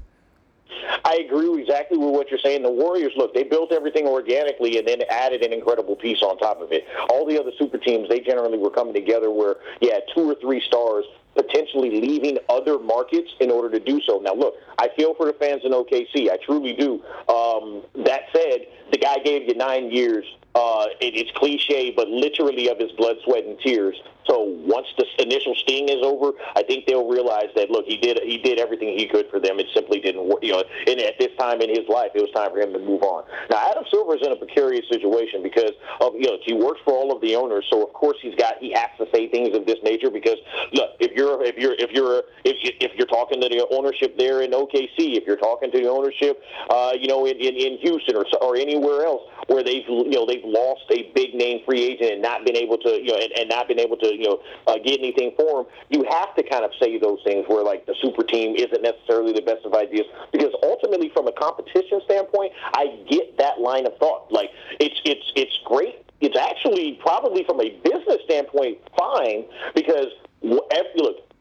[1.05, 2.63] I agree exactly with what you're saying.
[2.63, 6.63] The Warriors, look, they built everything organically and then added an incredible piece on top
[6.63, 6.87] of it.
[7.11, 10.61] All the other super teams, they generally were coming together where yeah, two or three
[10.61, 14.19] stars potentially leaving other markets in order to do so.
[14.19, 16.31] Now, look, I feel for the fans in OKC.
[16.31, 17.03] I truly do.
[17.29, 20.25] Um, that said, the guy gave you nine years.
[20.55, 25.07] Uh, it, it's cliche, but literally of his blood, sweat, and tears so once the
[25.23, 28.97] initial sting is over, I think they'll realize that look, he did he did everything
[28.99, 29.59] he could for them.
[29.59, 30.43] It simply didn't work.
[30.43, 32.79] You know, and at this time in his life, it was time for him to
[32.79, 33.25] move on.
[33.51, 36.93] Now Adam Silver is in a precarious situation because of you know he works for
[36.93, 39.67] all of the owners, so of course he's got he has to say things of
[39.67, 40.39] this nature because
[40.73, 44.43] look, if you're if you're if you're if, if you're talking to the ownership there
[44.43, 48.17] in OKC, if you're talking to the ownership, uh, you know, in, in, in Houston
[48.17, 52.13] or or anywhere else where they've you know they've lost a big name free agent
[52.13, 54.41] and not been able to you know and, and not been able to you know
[54.67, 57.87] uh, get anything for him, you have to kind of say those things where like
[57.87, 62.53] the super team isn't necessarily the best of ideas because ultimately from a competition standpoint,
[62.75, 64.31] I get that line of thought.
[64.31, 66.05] Like it's it's it's great.
[66.21, 69.45] It's actually probably from a business standpoint fine
[69.75, 70.09] because
[70.43, 70.67] look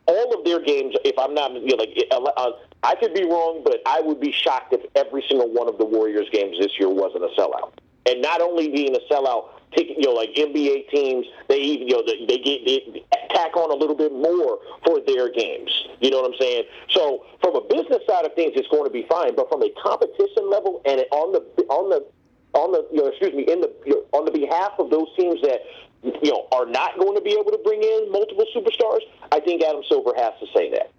[0.05, 0.95] all of their games.
[1.05, 1.97] If I'm not you know, like.
[2.11, 2.51] Uh,
[2.81, 5.85] I could be wrong, but I would be shocked if every single one of the
[5.85, 7.73] Warriors games this year wasn't a sellout.
[8.05, 12.03] And not only being a sellout, you know, like NBA teams, they even, you know,
[12.05, 15.71] they get they tack on a little bit more for their games.
[15.99, 16.63] You know what I'm saying?
[16.89, 19.35] So from a business side of things, it's going to be fine.
[19.35, 22.05] But from a competition level and on the on the
[22.57, 25.07] on the you know, excuse me, in the you know, on the behalf of those
[25.15, 25.61] teams that
[26.03, 29.01] you know, are not going to be able to bring in multiple superstars,
[29.31, 30.91] I think Adam Silver has to say that.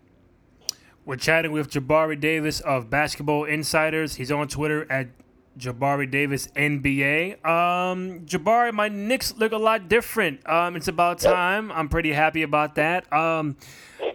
[1.07, 4.17] We're chatting with Jabari Davis of Basketball Insiders.
[4.17, 5.09] He's on Twitter at
[5.59, 7.45] Jabari Davis NBA.
[7.45, 10.49] Um, Jabari, my Knicks look a lot different.
[10.49, 11.71] Um, it's about time.
[11.73, 13.13] I'm pretty happy about that.
[13.13, 13.57] Um,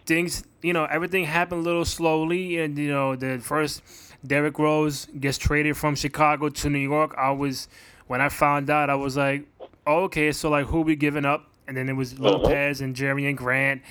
[0.05, 3.81] things, you know, everything happened a little slowly, and you know, the first
[4.25, 7.13] Derrick Rose gets traded from Chicago to New York.
[7.17, 7.67] I was
[8.07, 9.45] when I found out, I was like,
[9.85, 11.51] oh, okay, so like who we giving up?
[11.67, 13.81] And then it was Lopez and Jerami Grant.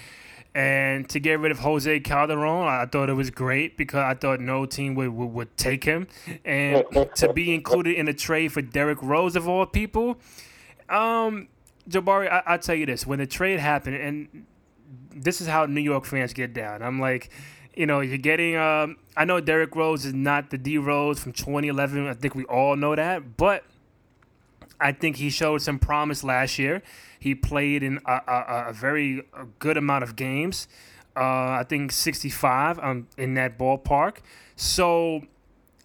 [0.54, 4.38] And to get rid of Jose Calderon, I thought it was great because I thought
[4.38, 6.06] no team would, would, would take him.
[6.44, 6.84] And
[7.16, 10.16] to be included in a trade for Derrick Rose, of all people,
[10.88, 11.48] um,
[11.88, 13.04] Jabari, I, I'll tell you this.
[13.04, 14.46] When the trade happened, and
[15.10, 17.30] this is how New York fans get down, I'm like,
[17.76, 18.56] you know, you're getting.
[18.56, 22.06] Um, I know Derrick Rose is not the D Rose from 2011.
[22.06, 23.64] I think we all know that, but
[24.80, 26.82] I think he showed some promise last year.
[27.18, 29.22] He played in a, a, a very
[29.58, 30.68] good amount of games.
[31.16, 34.16] Uh, I think 65 um, in that ballpark.
[34.56, 35.22] So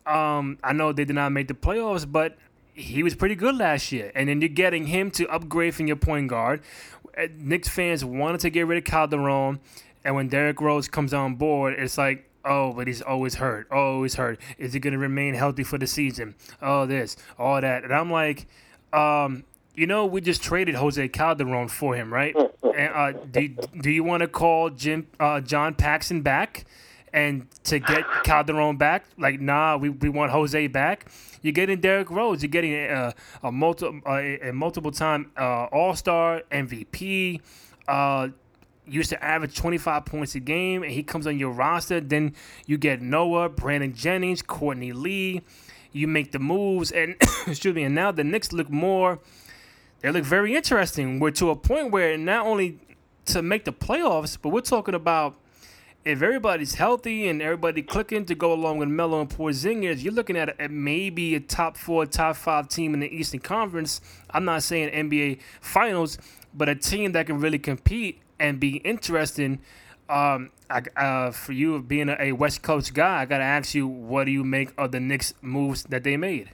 [0.06, 2.38] um, I know they did not make the playoffs, but
[2.74, 4.12] he was pretty good last year.
[4.16, 6.62] And then you're getting him to upgrade from your point guard.
[7.18, 9.60] Uh, Knicks fans wanted to get rid of Calderon.
[10.04, 13.70] And when Derrick Rose comes on board, it's like, oh, but he's always hurt.
[13.72, 14.40] Always hurt.
[14.58, 16.36] Is he going to remain healthy for the season?
[16.62, 17.84] Oh, this, all that.
[17.84, 18.48] And I'm like,
[18.94, 19.44] um,
[19.76, 22.36] you know, we just traded Jose Calderon for him, right?
[22.64, 23.50] and, uh, do,
[23.82, 26.66] do you want to call Jim uh, John Paxson back
[27.14, 29.06] and to get Calderon back?
[29.18, 31.10] Like, nah, we, we want Jose back.
[31.42, 32.44] You're getting Derrick Rose.
[32.44, 37.42] You're getting a, a, multi, a, a multiple time uh, All Star MVP.
[37.88, 38.30] Uh,
[38.86, 42.02] used to average 25 points a game, and he comes on your roster.
[42.02, 45.42] Then you get Noah, Brandon Jennings, Courtney Lee.
[45.92, 47.16] You make the moves, and
[47.48, 49.20] excuse me, and now the Knicks look more
[50.02, 51.20] they look very interesting.
[51.20, 52.80] We're to a point where not only
[53.26, 55.36] to make the playoffs, but we're talking about
[56.06, 60.38] if everybody's healthy and everybody clicking to go along with Melo and Porzingis, you're looking
[60.38, 64.00] at, a, maybe a top four, top five team in the Eastern Conference.
[64.30, 66.18] I'm not saying NBA Finals,
[66.54, 69.60] but a team that can really compete and be interesting.
[70.10, 74.26] Um, I, uh, for you being a, West Coast guy, I gotta ask you, what
[74.26, 76.50] do you make of the Knicks moves that they made?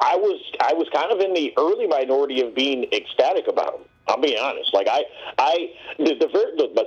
[0.00, 3.88] I was I was kind of in the early minority of being ecstatic about them.
[4.06, 4.72] I'm being honest.
[4.72, 5.02] Like I
[5.38, 6.86] I the, the, the but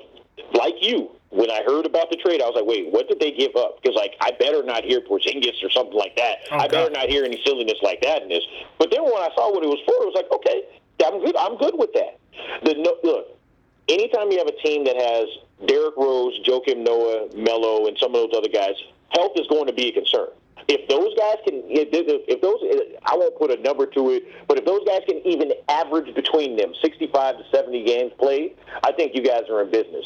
[0.54, 3.32] like you, when I heard about the trade, I was like, wait, what did they
[3.32, 3.82] give up?
[3.82, 6.40] Because like I better not hear Porzingis or something like that.
[6.52, 8.44] Oh, I better not hear any silliness like that in this.
[8.80, 10.64] But then when I saw what it was for, it was like, okay,
[11.04, 11.36] I'm good.
[11.36, 12.20] I'm good with that.
[12.64, 13.38] The no, look,
[13.88, 15.28] anytime you have a team that has
[15.68, 18.76] Derrick Rose, Joakim Noah, Melo, and some of those other guys,
[19.10, 20.30] health is going to be a concern
[20.68, 22.60] if those guys can, if those,
[23.04, 26.56] I won't put a number to it, but if those guys can even average between
[26.56, 30.06] them 65 to 70 games played, I think you guys are in business.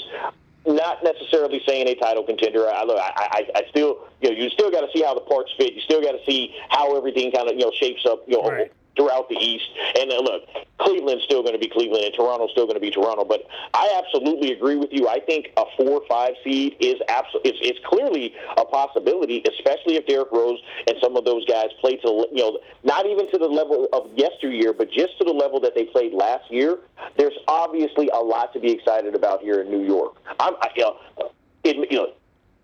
[0.65, 2.67] Not necessarily saying a title contender.
[2.67, 5.21] I look, I, I, I still, you know, you still got to see how the
[5.21, 5.73] parts fit.
[5.73, 8.23] You still got to see how everything kind of, you know, shapes up.
[8.27, 9.69] You know, right throughout the East.
[9.99, 10.43] And uh, look,
[10.79, 13.23] Cleveland's still going to be Cleveland, and Toronto's still going to be Toronto.
[13.25, 15.07] But I absolutely agree with you.
[15.07, 19.95] I think a four or five seed is absolutely it's, it's clearly a possibility, especially
[19.95, 23.37] if Derrick Rose and some of those guys play to you know not even to
[23.37, 26.77] the level of yesteryear, but just to the level that they played last year.
[27.17, 30.17] There's obviously a lot to be excited about here in New York.
[30.39, 31.31] I'm I, you know,
[31.63, 32.13] it, you know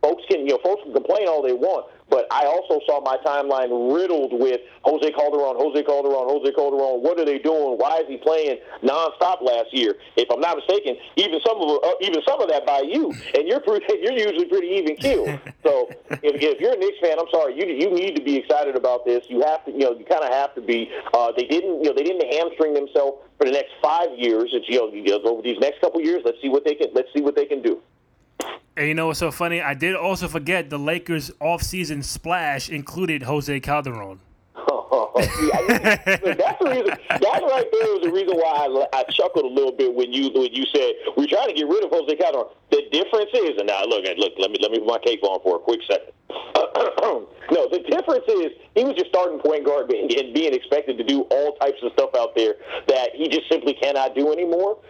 [0.02, 3.18] folks can you know folks can complain all they want, but I also saw my
[3.24, 7.02] timeline riddled with Jose Calderon, Jose Calderon, Jose Calderon.
[7.02, 7.78] What are they doing?
[7.78, 9.96] Why is he playing nonstop last year?
[10.18, 13.48] If I'm not mistaken, even some of uh, even some of that by you, and
[13.48, 15.40] you're pretty, you're usually pretty even keeled.
[15.62, 18.76] So if, if you're a Knicks fan, I'm sorry, you you need to be excited
[18.76, 19.24] about this.
[19.30, 20.90] You have to, you know, you kind of have to be.
[21.14, 24.50] Uh, they didn't, you know, they didn't hamstring themselves for the next five years.
[24.54, 26.88] It's you know, you know, over these next couple years, let's see what they can
[26.94, 27.80] let's see what they can do.
[28.82, 29.62] And you know what's so funny?
[29.62, 34.22] I did also forget the Lakers' offseason splash included Jose Calderon.
[34.58, 35.62] See, I
[36.34, 36.89] that's the reason.
[36.89, 40.34] That right there was the reason why I, I chuckled a little bit when you
[40.34, 42.48] when you said we're trying to get rid of Jose Calderon.
[42.72, 45.38] The difference is, and now look, look, let me let me put my cape on
[45.46, 46.10] for a quick second.
[47.54, 51.22] no, the difference is he was your starting point guard and being expected to do
[51.30, 52.56] all types of stuff out there
[52.88, 54.82] that he just simply cannot do anymore.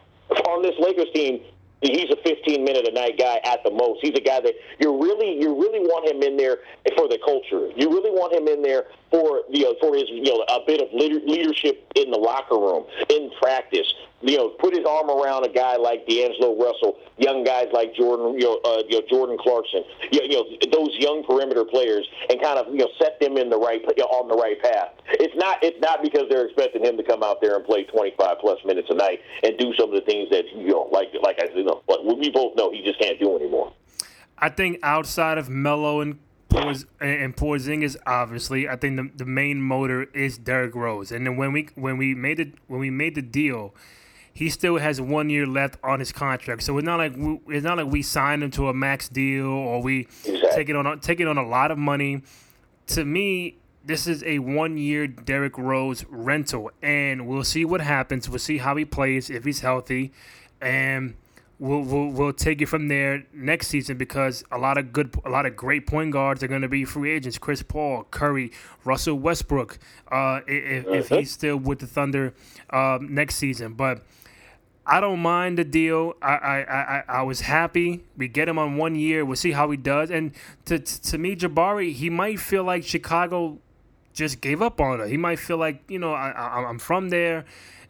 [0.47, 1.43] On this Lakers team,
[1.81, 4.01] he's a 15 minute a night guy at the most.
[4.01, 6.57] He's a guy that you really you really want him in there
[6.95, 7.69] for the culture.
[7.75, 10.81] You really want him in there for you know for his you know a bit
[10.81, 15.49] of leadership in the locker room, in practice, you know, put his arm around a
[15.49, 19.83] guy like D'Angelo Russell, young guys like Jordan, you know, uh, you know Jordan Clarkson,
[20.11, 23.49] you, you know, those young perimeter players, and kind of you know set them in
[23.49, 24.93] the right on the right path.
[25.19, 28.37] It's not it's not because they're expecting him to come out there and play 25
[28.39, 31.41] plus minutes a night and do some of the things that you know, like like
[31.41, 33.73] I you know, like we both know he just can't do anymore.
[34.37, 36.19] I think outside of Melo and
[36.99, 41.11] and Porzingis, obviously, I think the, the main motor is Derrick Rose.
[41.11, 43.73] And then when we when we made it when we made the deal,
[44.33, 46.63] he still has one year left on his contract.
[46.63, 49.45] So it's not like we, it's not like we signed him to a max deal
[49.47, 50.39] or we Exactly.
[50.55, 52.21] take it on take it on a lot of money.
[52.87, 58.29] To me, this is a one year Derrick Rose rental, and we'll see what happens.
[58.29, 60.11] We'll see how he plays if he's healthy,
[60.61, 61.15] and
[61.59, 65.29] we'll we'll, we'll take it from there next season because a lot of good, a
[65.29, 67.37] lot of great point guards are going to be free agents.
[67.37, 68.51] Chris Paul, Curry,
[68.85, 69.79] Russell Westbrook,
[70.11, 72.33] uh, if, if he's still with the Thunder
[72.69, 74.01] um, next season, but.
[74.85, 76.15] I don't mind the deal.
[76.21, 78.03] I, I, I, I was happy.
[78.17, 79.23] We get him on one year.
[79.23, 80.09] We'll see how he does.
[80.09, 80.31] And
[80.65, 83.59] to to me, Jabari, he might feel like Chicago
[84.13, 85.09] just gave up on it.
[85.09, 87.45] He might feel like you know I, I I'm from there,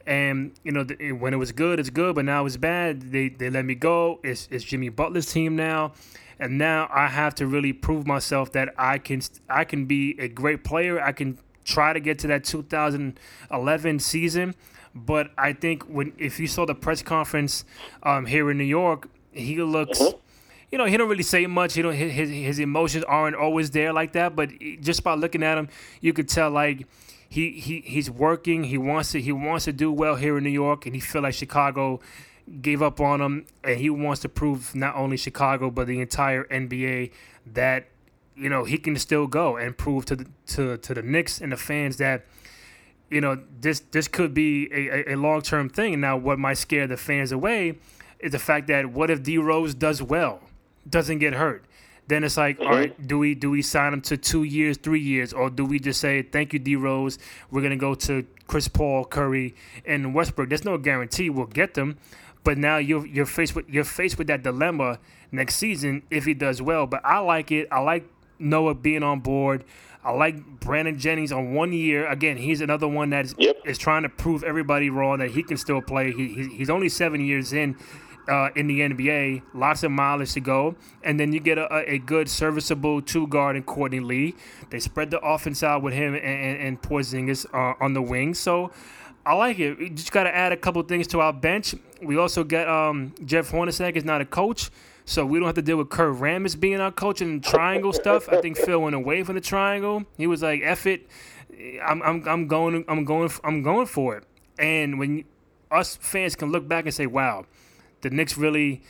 [0.05, 0.83] and you know
[1.15, 3.11] when it was good, it's good, but now it's bad.
[3.11, 4.19] They they let me go.
[4.23, 5.93] It's it's Jimmy Butler's team now,
[6.39, 10.27] and now I have to really prove myself that I can I can be a
[10.27, 11.01] great player.
[11.01, 14.55] I can try to get to that 2011 season.
[14.93, 17.63] But I think when if you saw the press conference
[18.03, 20.01] um, here in New York, he looks
[20.71, 21.73] you know, he don't really say much.
[21.73, 24.35] He don't his his, his emotions aren't always there like that.
[24.35, 25.67] But just by looking at him,
[25.99, 26.87] you could tell like
[27.27, 28.63] he, he he's working.
[28.63, 31.21] He wants to he wants to do well here in New York, and he feel
[31.21, 31.99] like Chicago
[32.61, 36.45] gave up on him, and he wants to prove not only Chicago but the entire
[36.45, 37.11] NBA
[37.53, 37.87] that
[38.35, 41.51] you know he can still go and prove to the to to the Knicks and
[41.51, 42.25] the fans that
[43.11, 45.99] you know, this this could be a, a, a long term thing.
[45.99, 47.77] Now, what might scare the fans away
[48.19, 50.41] is the fact that what if D Rose does well,
[50.89, 51.65] doesn't get hurt?
[52.07, 52.75] Then it's like, all mm-hmm.
[52.75, 55.77] right, do we do we sign him to two years, three years, or do we
[55.77, 57.19] just say thank you, D Rose?
[57.51, 59.55] We're gonna go to Chris Paul, Curry,
[59.85, 60.49] and Westbrook.
[60.49, 61.97] There's no guarantee we'll get them,
[62.43, 64.99] but now you're you're faced with you're faced with that dilemma
[65.31, 66.87] next season if he does well.
[66.87, 67.67] But I like it.
[67.71, 68.09] I like
[68.39, 69.63] Noah being on board.
[70.03, 72.07] I like Brandon Jennings on one year.
[72.07, 73.57] Again, he's another one that is, Yep.
[73.65, 76.11] is trying to prove everybody wrong that he can still play.
[76.11, 77.75] He, he, he's only seven years in
[78.27, 79.41] uh, in the NBA.
[79.53, 80.75] Lots of mileage to go.
[81.03, 84.35] And then you get a, a- good, serviceable two guard in Courtney Lee.
[84.69, 88.33] They spread the offense out with him and, and, and Porzingis uh, on the wing.
[88.33, 88.71] So
[89.25, 89.77] I like it.
[89.77, 91.75] We just got to add a couple things to our bench.
[92.01, 94.71] We also get um, Jeff Hornacek is not a coach.
[95.05, 98.29] So we don't have to deal with Kurt Rambis being our coach and triangle stuff.
[98.29, 100.05] I think Phil went away from the triangle.
[100.17, 101.07] He was like, "F it,
[101.83, 104.23] I'm, I'm, I'm going, I'm going, I'm going for it."
[104.59, 105.25] And when
[105.71, 107.45] us fans can look back and say, "Wow,
[108.01, 108.81] the Knicks really."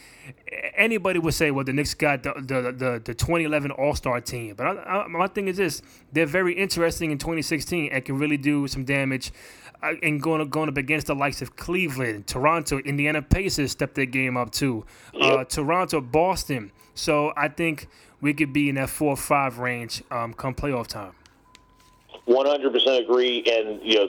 [0.76, 4.56] Anybody would say, "Well, the Knicks got the the the, the 2011 All Star team,"
[4.56, 8.38] but I, I, my thing is this: they're very interesting in 2016 and can really
[8.38, 9.32] do some damage.
[9.84, 14.06] Uh, and going going up against the likes of Cleveland, Toronto, Indiana Pacers stepped their
[14.06, 14.86] game up too.
[15.20, 16.72] Uh, Toronto, Boston.
[16.94, 17.88] So I think
[18.22, 21.14] we could be in that four or five range um, come playoff time.
[22.26, 24.08] One hundred percent agree, and you know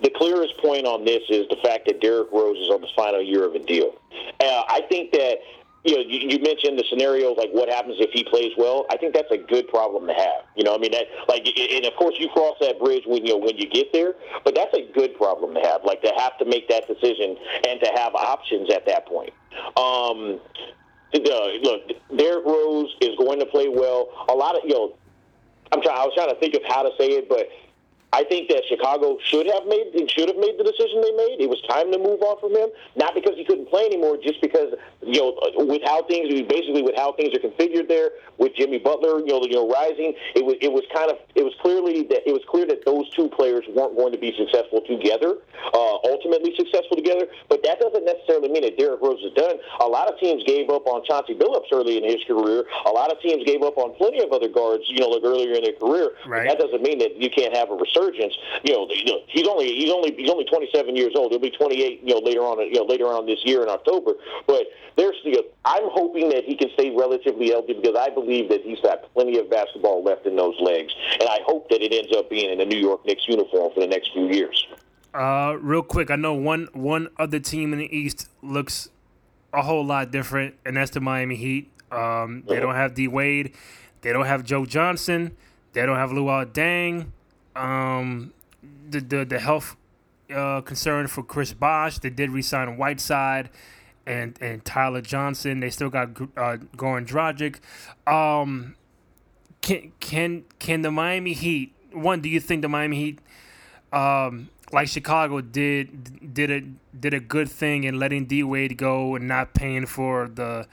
[0.00, 3.20] the, clearest point on this is the fact that Derrick Rose is on the final
[3.20, 3.94] year of a deal.
[4.40, 5.38] Uh, I think that
[5.84, 8.86] you know you, you mentioned the scenarios like what happens if he plays well.
[8.90, 10.42] I think that's a good problem to have.
[10.54, 13.32] You know, I mean that like, and of course you cross that bridge when you
[13.32, 15.82] know, when you get there, but that's a good problem to have.
[15.84, 17.36] Like to have to make that decision
[17.66, 19.32] and to have options at that point.
[19.76, 20.40] Um,
[21.12, 24.08] the, look, Derrick Rose is going to play well.
[24.28, 24.94] A lot of you know.
[25.72, 25.98] I'm trying.
[25.98, 27.48] I was trying to think of how to say it, but
[28.12, 31.40] I think that Chicago should have made should have made the decision they made.
[31.40, 34.40] It was time to move on from him, not because he couldn't play anymore, just
[34.40, 38.78] because you know with how things basically with how things are configured there with Jimmy
[38.78, 40.14] Butler, you know, you know rising.
[40.34, 43.08] It was it was kind of it was clearly that it was clear that those
[43.14, 45.38] two players weren't going to be successful together,
[45.74, 47.26] uh, ultimately successful together.
[47.48, 49.58] But that doesn't necessarily mean that Derrick Rose is done.
[49.80, 52.64] A lot of teams gave up on Chauncey Billups early in his career.
[52.86, 55.54] A lot of teams gave up on plenty of other guards, you know, like earlier
[55.54, 56.14] in their career.
[56.26, 56.46] Right.
[56.46, 58.34] That doesn't mean that you can't have a resurgence.
[58.62, 61.30] You know, you know, he's only he's only he's only 27 years old.
[61.30, 64.14] He'll be 28, you know, later on, you know, later on this year in October.
[64.46, 64.66] But
[64.98, 65.14] there's,
[65.64, 69.38] I'm hoping that he can stay relatively healthy because I believe that he's got plenty
[69.38, 72.60] of basketball left in those legs, and I hope that it ends up being in
[72.60, 74.66] a New York Knicks uniform for the next few years.
[75.14, 78.90] Uh, real quick, I know one one other team in the East looks
[79.52, 81.70] a whole lot different, and that's the Miami Heat.
[81.92, 83.54] Um, they don't have D Wade,
[84.02, 85.36] they don't have Joe Johnson,
[85.74, 87.06] they don't have Luol Deng.
[87.54, 88.32] Um,
[88.90, 89.76] the the the health
[90.34, 92.00] uh, concern for Chris Bosh.
[92.00, 93.48] They did resign Whiteside
[94.08, 95.60] and and Tyler Johnson.
[95.60, 97.60] They still got uh, Goran Dragic.
[98.12, 98.74] Um,
[99.60, 101.74] can can can the Miami Heat?
[101.92, 103.18] One, do you think the Miami Heat,
[103.92, 106.60] um, like Chicago did, did a
[106.98, 110.66] did a good thing in letting D Wade go and not paying for the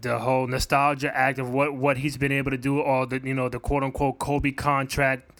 [0.00, 3.34] the whole nostalgia act of what, what he's been able to do, or the you
[3.34, 5.30] know the quote unquote Kobe contract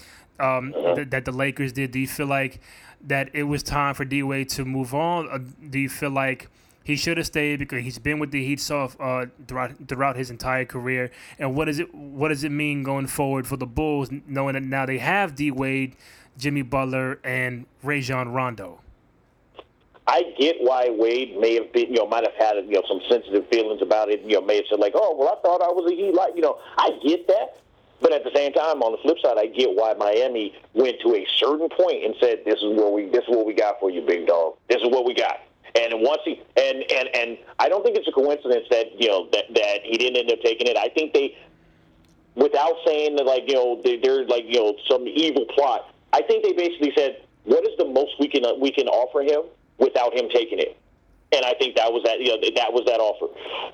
[0.40, 1.92] um, th- that the Lakers did.
[1.92, 2.60] Do you feel like
[3.06, 5.54] that it was time for D Wade to move on?
[5.70, 6.48] Do you feel like
[6.84, 10.66] he should have stayed because he's been with the Heat uh, throughout throughout his entire
[10.66, 11.10] career?
[11.38, 14.62] And what does it what does it mean going forward for the Bulls, knowing that
[14.62, 15.96] now they have D Wade,
[16.36, 18.80] Jimmy Butler, and Rajon Rondo?
[20.06, 23.00] I get why Wade may have been, you know, might have had, you know, some
[23.08, 24.20] sensitive feelings about it.
[24.20, 26.36] You know, may have said like, "Oh, well, I thought I was a Heat." Like,
[26.36, 27.56] you know, I get that.
[28.02, 31.14] But at the same time, on the flip side, I get why Miami went to
[31.14, 33.88] a certain point and said, "This is what we, this is what we got for
[33.88, 34.56] you, big dog.
[34.68, 35.40] This is what we got."
[35.74, 39.28] And once he and and and I don't think it's a coincidence that you know
[39.32, 40.76] that that he didn't end up taking it.
[40.76, 41.36] I think they,
[42.36, 45.92] without saying that like you know they, they're like you know some evil plot.
[46.12, 49.50] I think they basically said, "What is the most we can we can offer him?"
[49.78, 50.76] without him taking it.
[51.32, 52.20] And I think that was that.
[52.20, 53.26] You know, that was that offer.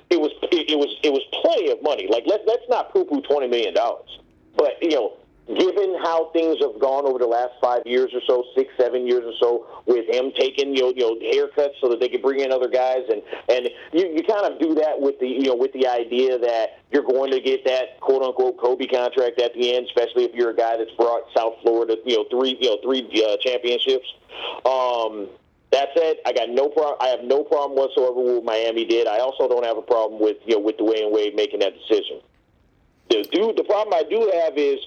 [0.09, 2.07] It was it, it was it was plenty of money.
[2.09, 4.09] Like let's let's not poo poo twenty million dollars.
[4.57, 5.13] But you know,
[5.57, 9.23] given how things have gone over the last five years or so, six, seven years
[9.23, 12.39] or so, with him taking you know, you know haircuts so that they could bring
[12.39, 15.55] in other guys, and and you, you kind of do that with the you know
[15.55, 19.75] with the idea that you're going to get that quote unquote Kobe contract at the
[19.75, 22.77] end, especially if you're a guy that's brought South Florida you know three you know
[22.83, 24.07] three uh, championships.
[24.65, 25.27] Um,
[25.71, 26.97] that said, I got no problem.
[26.99, 29.07] I have no problem whatsoever with what Miami did.
[29.07, 32.19] I also don't have a problem with you know with Dwyane Wade making that decision.
[33.09, 34.79] The dude, the problem I do have is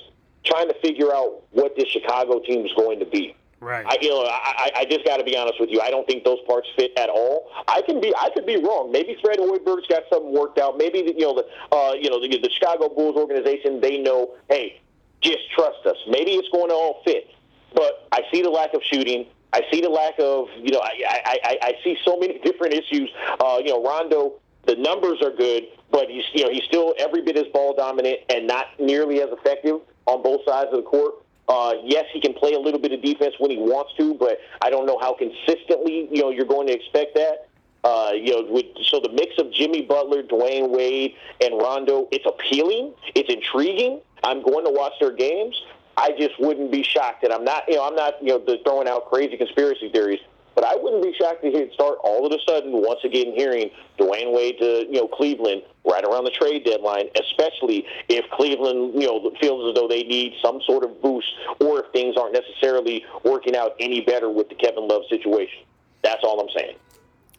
[0.44, 3.34] trying to figure out what this Chicago team is going to be.
[3.60, 3.86] Right.
[3.88, 5.80] I, you know, I, I just got to be honest with you.
[5.80, 7.50] I don't think those parts fit at all.
[7.66, 8.92] I can be, I could be wrong.
[8.92, 10.76] Maybe Fred Hoiberg's got something worked out.
[10.76, 13.80] Maybe the, you know the, uh, you know the, the Chicago Bulls organization.
[13.80, 14.82] They know, hey,
[15.22, 15.96] just trust us.
[16.06, 17.30] Maybe it's going to all fit.
[17.72, 19.26] But I see the lack of shooting.
[19.54, 22.74] I see the lack of, you know, I, I, I, I see so many different
[22.74, 23.10] issues.
[23.40, 24.34] Uh, you know, Rondo,
[24.66, 28.18] the numbers are good, but he's, you know, he's still every bit as ball dominant
[28.28, 31.14] and not nearly as effective on both sides of the court.
[31.48, 34.38] Uh, yes, he can play a little bit of defense when he wants to, but
[34.62, 37.48] I don't know how consistently, you know, you're going to expect that.
[37.84, 42.24] Uh, you know, with, so the mix of Jimmy Butler, Dwyane Wade, and Rondo, it's
[42.24, 44.00] appealing, it's intriguing.
[44.22, 45.60] I'm going to watch their games.
[45.98, 48.88] I just wouldn't be shocked, and I'm not, you know, I'm not, you know, throwing
[48.88, 50.20] out crazy conspiracy theories,
[50.54, 53.70] but I wouldn't be shocked to hear, start all of a sudden once again hearing
[53.98, 59.06] Dwyane Wade to, you know, Cleveland right around the trade deadline, especially if Cleveland, you
[59.06, 61.28] know, feels as though they need some sort of boost,
[61.60, 65.64] or if things aren't necessarily working out any better with the Kevin Love situation.
[66.02, 66.76] That's all I'm saying.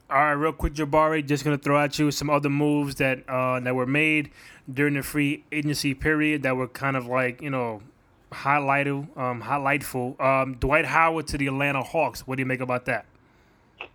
[0.10, 1.26] All right, real quick, Jabari.
[1.26, 4.30] Just gonna throw at you some other moves that uh, that were made
[4.72, 7.82] during the free agency period that were kind of like you know
[8.32, 10.20] highlighted, um, highlightful.
[10.20, 12.28] Um, Dwight Howard to the Atlanta Hawks.
[12.28, 13.06] What do you make about that?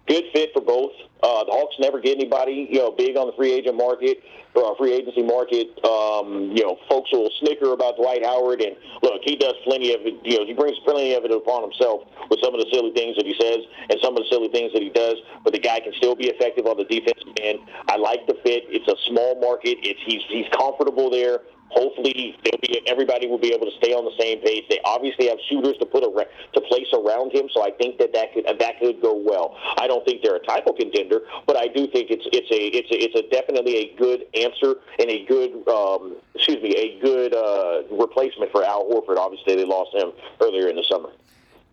[0.07, 0.93] Good fit for both.
[1.23, 4.25] Uh, the Hawks never get anybody, you know, big on the free agent market,
[4.57, 5.69] uh, free agency market.
[5.85, 10.01] Um, you know, folks will snicker about Dwight Howard, and look, he does plenty of
[10.01, 10.17] it.
[10.25, 13.17] You know, he brings plenty of it upon himself with some of the silly things
[13.17, 13.61] that he says
[13.91, 15.21] and some of the silly things that he does.
[15.45, 17.61] But the guy can still be effective on the defensive end.
[17.89, 18.65] I like the fit.
[18.73, 19.77] It's a small market.
[19.85, 21.45] It's he's he's comfortable there.
[21.71, 24.65] Hopefully, they'll be everybody will be able to stay on the same page.
[24.69, 28.13] They obviously have shooters to put a, to place around him, so I think that
[28.13, 29.57] that could that could go well.
[29.79, 32.91] I don't think they're a title contender, but I do think it's it's a it's
[32.91, 37.35] a, it's a definitely a good answer and a good um, excuse me a good
[37.35, 39.17] uh, replacement for Al Horford.
[39.17, 41.11] Obviously, they lost him earlier in the summer.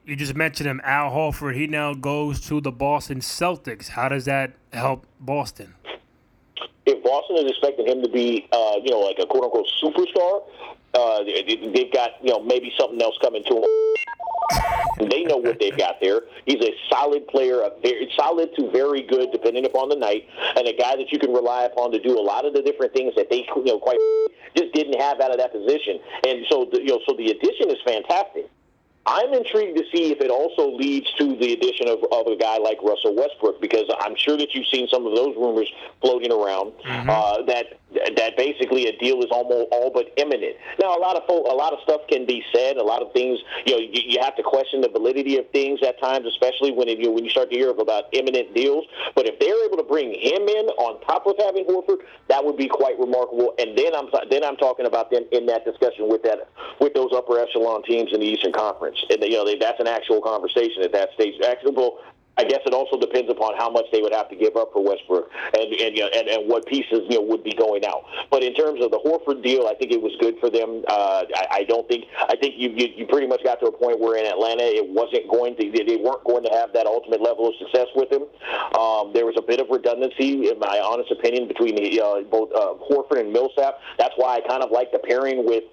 [0.06, 1.56] You just mentioned him, Al Horford.
[1.56, 3.90] He now goes to the Boston Celtics.
[3.90, 5.76] How does that help Boston?
[6.88, 10.42] If Boston is expecting him to be, uh, you know, like a quote unquote superstar,
[10.96, 15.10] uh, they've got, you know, maybe something else coming to him.
[15.12, 16.22] they know what they've got there.
[16.46, 20.66] He's a solid player, a very solid to very good, depending upon the night, and
[20.66, 23.14] a guy that you can rely upon to do a lot of the different things
[23.16, 24.00] that they, you know, quite
[24.56, 26.00] just didn't have out of that position.
[26.26, 28.50] And so, the, you know, so the addition is fantastic.
[29.08, 32.58] I'm intrigued to see if it also leads to the addition of, of a guy
[32.58, 36.74] like Russell Westbrook because I'm sure that you've seen some of those rumors floating around
[36.84, 37.10] mm-hmm.
[37.10, 40.56] uh, that that basically a deal is almost all but imminent.
[40.80, 42.78] Now, a lot of folk, a lot of stuff can be said.
[42.78, 45.80] A lot of things, you know, you, you have to question the validity of things
[45.82, 48.86] at times, especially when you when you start to hear about imminent deals.
[49.16, 52.58] But if they're able to bring him in on top of having Horford, that would
[52.58, 53.54] be quite remarkable.
[53.58, 56.50] And then I'm then I'm talking about them in that discussion with that
[56.82, 58.98] with those upper echelon teams in the Eastern Conference.
[59.10, 61.40] And you know, they, that's an actual conversation at that stage.
[61.42, 62.00] Actual
[62.38, 64.84] I guess it also depends upon how much they would have to give up for
[64.84, 68.06] Westbrook and and, you know, and and what pieces you know would be going out.
[68.30, 70.84] But in terms of the Horford deal, I think it was good for them.
[70.88, 73.72] Uh, I, I don't think I think you, you you pretty much got to a
[73.72, 77.22] point where in Atlanta it wasn't going to they weren't going to have that ultimate
[77.22, 78.24] level of success with him.
[78.78, 82.52] Um, there was a bit of redundancy, in my honest opinion, between the, uh, both
[82.54, 83.80] uh, Horford and Millsap.
[83.98, 85.64] That's why I kind of like the pairing with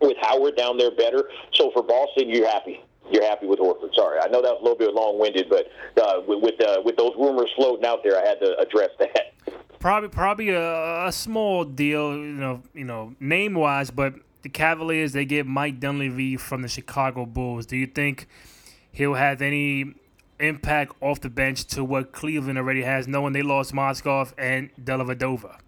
[0.00, 1.24] with Howard down there better.
[1.52, 3.94] So for Boston, you're happy you're happy with Horford.
[3.94, 5.66] Sorry, I know that was a little bit long-winded, but
[6.02, 9.32] uh, with with, uh, with those rumors floating out there, I had to address that.
[9.78, 15.24] Probably, probably a, a small deal, you know, you know, name-wise, but the Cavaliers they
[15.24, 17.66] get Mike Dunleavy from the Chicago Bulls.
[17.66, 18.26] Do you think
[18.92, 19.94] he'll have any
[20.38, 25.58] impact off the bench to what Cleveland already has, knowing they lost Mozgov and Dellavedova?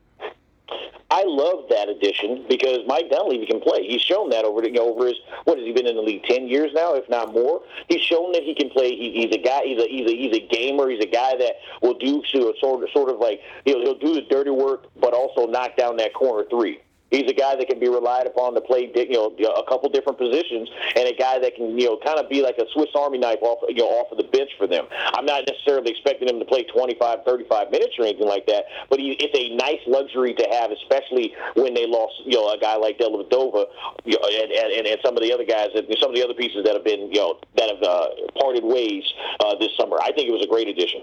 [1.11, 3.87] I love that addition because Mike Dunleavy can play.
[3.87, 6.71] He's shown that over over his what has he been in the league ten years
[6.75, 7.63] now, if not more.
[7.89, 8.91] He's shown that he can play.
[8.91, 9.63] He, he's a guy.
[9.65, 10.91] He's a he's a he's a gamer.
[10.91, 14.23] He's a guy that will do sort of sort of like he'll he'll do the
[14.29, 16.79] dirty work, but also knock down that corner three.
[17.11, 20.19] He's a guy that can be relied upon to play, you know, a couple different
[20.19, 23.19] positions, and a guy that can, you know, kind of be like a Swiss Army
[23.19, 24.87] knife off, you know, off of the bench for them.
[25.15, 28.99] I'm not necessarily expecting him to play 25, 35 minutes or anything like that, but
[28.99, 32.77] he, it's a nice luxury to have, especially when they lost, you know, a guy
[32.77, 33.67] like Dellavedova
[34.05, 36.35] you know, and, and, and some of the other guys, that, some of the other
[36.35, 38.07] pieces that have been, you know, that have uh,
[38.39, 39.05] parted ways
[39.41, 39.97] uh, this summer.
[40.03, 41.03] I think it was a great addition.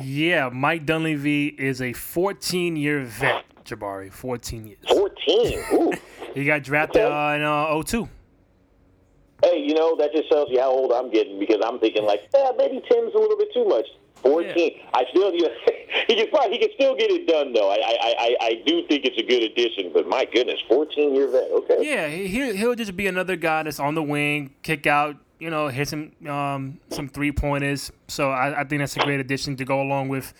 [0.00, 3.44] Yeah, Mike Dunleavy is a 14 year vet.
[3.72, 4.78] Jabari, 14 years.
[4.88, 5.64] 14?
[5.74, 5.92] Ooh.
[6.34, 8.08] he got drafted uh, in uh, 02.
[9.42, 12.28] Hey, you know, that just tells you how old I'm getting because I'm thinking, like,
[12.32, 13.86] yeah, maybe 10's a little bit too much.
[14.22, 14.54] 14.
[14.54, 14.82] Yeah.
[14.94, 15.54] I still, you know,
[16.06, 17.70] he can probably, he can still get it done though.
[17.70, 21.28] I, I, I, I do think it's a good addition, but my goodness, 14 year
[21.28, 21.50] vet.
[21.50, 21.78] Okay.
[21.80, 25.68] Yeah, he he'll just be another guy that's on the wing, kick out, you know,
[25.68, 27.90] hit some um, some three pointers.
[28.08, 30.32] So I, I think that's a great addition to go along with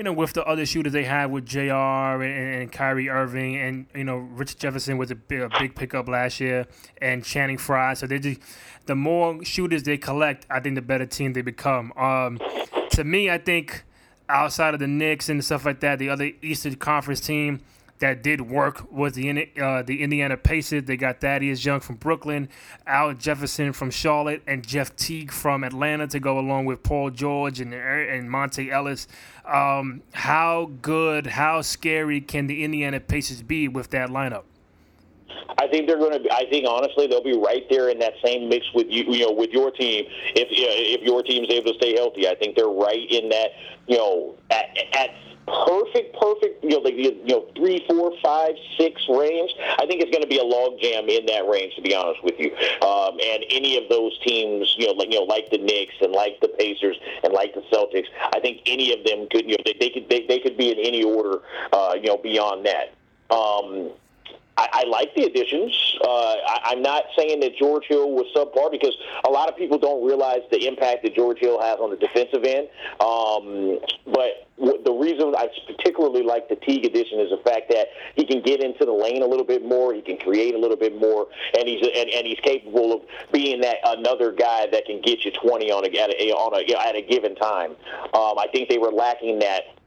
[0.00, 2.22] you know, with the other shooters they have with J.R.
[2.22, 6.08] and, and Kyrie Irving, and you know, Rich Jefferson was a big, a big pickup
[6.08, 6.66] last year,
[7.02, 7.92] and Channing Frye.
[7.92, 8.40] So they just
[8.86, 11.92] the more shooters they collect, I think the better team they become.
[11.98, 12.40] Um,
[12.92, 13.84] to me, I think
[14.30, 17.60] outside of the Knicks and stuff like that, the other Eastern Conference team
[18.00, 20.84] that did work was the uh, the Indiana Pacers.
[20.84, 22.48] They got Thaddeus Young from Brooklyn,
[22.86, 27.60] Al Jefferson from Charlotte, and Jeff Teague from Atlanta to go along with Paul George
[27.60, 29.06] and and Monta Ellis.
[29.46, 34.44] Um, how good, how scary can the Indiana Pacers be with that lineup?
[35.58, 36.34] I think they're going to.
[36.34, 39.04] I think honestly, they'll be right there in that same mix with you.
[39.04, 40.06] You know, with your team.
[40.34, 43.50] If if your team's able to stay healthy, I think they're right in that.
[43.86, 45.10] You know, at, at
[45.66, 49.54] perfect, perfect, you know, like, you know, three, four, five, six range.
[49.78, 52.22] I think it's going to be a log jam in that range, to be honest
[52.22, 52.54] with you.
[52.86, 56.12] Um, and any of those teams, you know, like you know, like the Knicks and
[56.12, 59.62] like the Pacers and like the Celtics, I think any of them could, you know,
[59.64, 61.40] they, they could they, they could be in any order,
[61.72, 62.94] uh, you know, beyond that.
[63.34, 63.90] Um,
[64.60, 65.72] I, I like the additions.
[66.04, 68.94] Uh, I, I'm not saying that George Hill was subpar because
[69.24, 72.44] a lot of people don't realize the impact that George Hill has on the defensive
[72.44, 72.68] end.
[73.00, 74.46] Um, but
[74.84, 78.62] the reason I particularly like the Teague addition is the fact that he can get
[78.62, 81.66] into the lane a little bit more, he can create a little bit more, and
[81.66, 83.00] he's and, and he's capable of
[83.32, 86.88] being that another guy that can get you 20 on a at a, on a,
[86.88, 87.70] at a given time.
[88.12, 89.79] Um, I think they were lacking that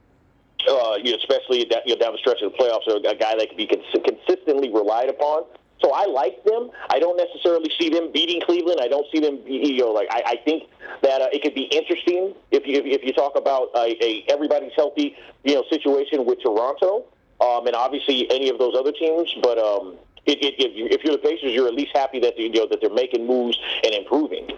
[0.68, 3.48] uh, you know, especially you know, down the stretch of the playoffs, a, guy that
[3.48, 5.44] can be cons- consistently relied upon.
[5.80, 6.70] So I like them.
[6.88, 8.80] I don't necessarily see them beating Cleveland.
[8.80, 10.64] I don't see them, you know, like I, I think
[11.02, 14.72] that uh, it could be interesting if you if you talk about a, a everybody's
[14.74, 17.04] healthy, you know, situation with Toronto,
[17.40, 19.34] um, and obviously any of those other teams.
[19.42, 19.96] But um,
[20.26, 22.80] it, it, if, if you're the Pacers, you're at least happy that you know that
[22.80, 24.48] they're making moves and improving.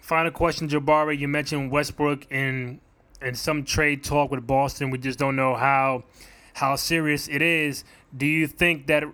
[0.00, 1.18] Final question, Jabari.
[1.18, 2.80] You mentioned Westbrook in
[3.26, 4.90] and some trade talk with Boston.
[4.90, 6.04] We just don't know how
[6.54, 7.84] how serious it is.
[8.16, 9.04] Do you think that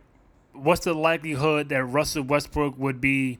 [0.52, 3.38] what's the likelihood that Russell Westbrook would be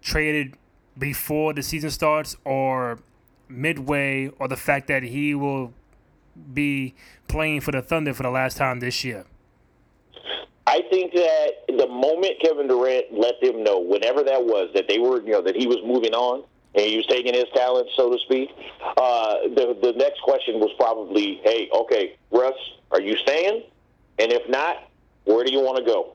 [0.00, 0.56] traded
[0.96, 2.98] before the season starts or
[3.48, 5.72] midway or the fact that he will
[6.52, 6.94] be
[7.28, 9.24] playing for the Thunder for the last time this year?
[10.66, 14.98] I think that the moment Kevin Durant let them know, whenever that was, that they
[14.98, 16.44] were, you know, that he was moving on,
[16.74, 18.50] he was taking his talent, so to speak.
[18.96, 22.54] Uh, the the next question was probably, "Hey, okay, Russ,
[22.90, 23.62] are you staying?"
[24.18, 24.88] And if not,
[25.24, 26.14] where do you want to go?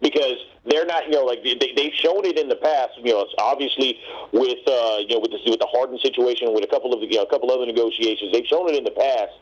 [0.00, 2.92] Because they're not, you know, like they, they've shown it in the past.
[3.02, 3.98] You know, obviously
[4.32, 7.16] with uh, you know with the with the Harden situation, with a couple of you
[7.16, 9.32] know a couple other negotiations, they've shown it in the past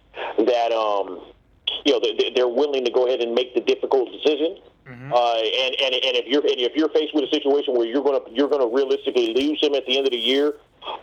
[0.47, 1.21] that um,
[1.85, 2.01] you know
[2.35, 4.59] they're willing to go ahead and make the difficult decision.
[4.87, 5.13] Mm-hmm.
[5.13, 8.03] Uh, and, and and if you're and if you're faced with a situation where you're
[8.03, 10.55] gonna you're gonna realistically lose him at the end of the year,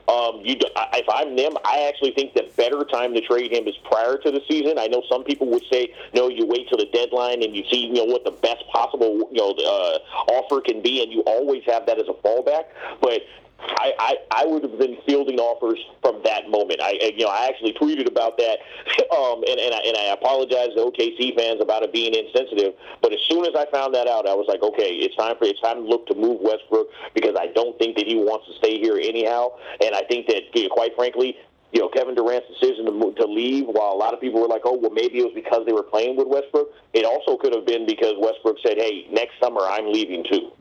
[0.07, 3.75] um, you, if I'm them, I actually think the better time to trade him is
[3.85, 4.77] prior to the season.
[4.77, 7.87] I know some people would say, no, you wait till the deadline and you see,
[7.87, 11.63] you know, what the best possible, you know, uh, offer can be, and you always
[11.65, 12.65] have that as a fallback.
[13.01, 13.21] But
[13.61, 16.81] I, I, I would have been fielding offers from that moment.
[16.81, 18.59] I, you know, I actually tweeted about that,
[19.11, 22.73] um, and and I, and I apologize to OKC fans about it being insensitive.
[23.01, 25.45] But as soon as I found that out, I was like, okay, it's time for
[25.45, 28.53] it's time to look to move Westbrook because I don't think that he wants to
[28.55, 29.51] stay here anyhow,
[29.83, 31.37] and I think that, quite frankly,
[31.71, 34.47] you know, Kevin Durant's decision to move, to leave, while a lot of people were
[34.47, 37.53] like, "Oh, well, maybe it was because they were playing with Westbrook." It also could
[37.53, 40.51] have been because Westbrook said, "Hey, next summer I'm leaving too."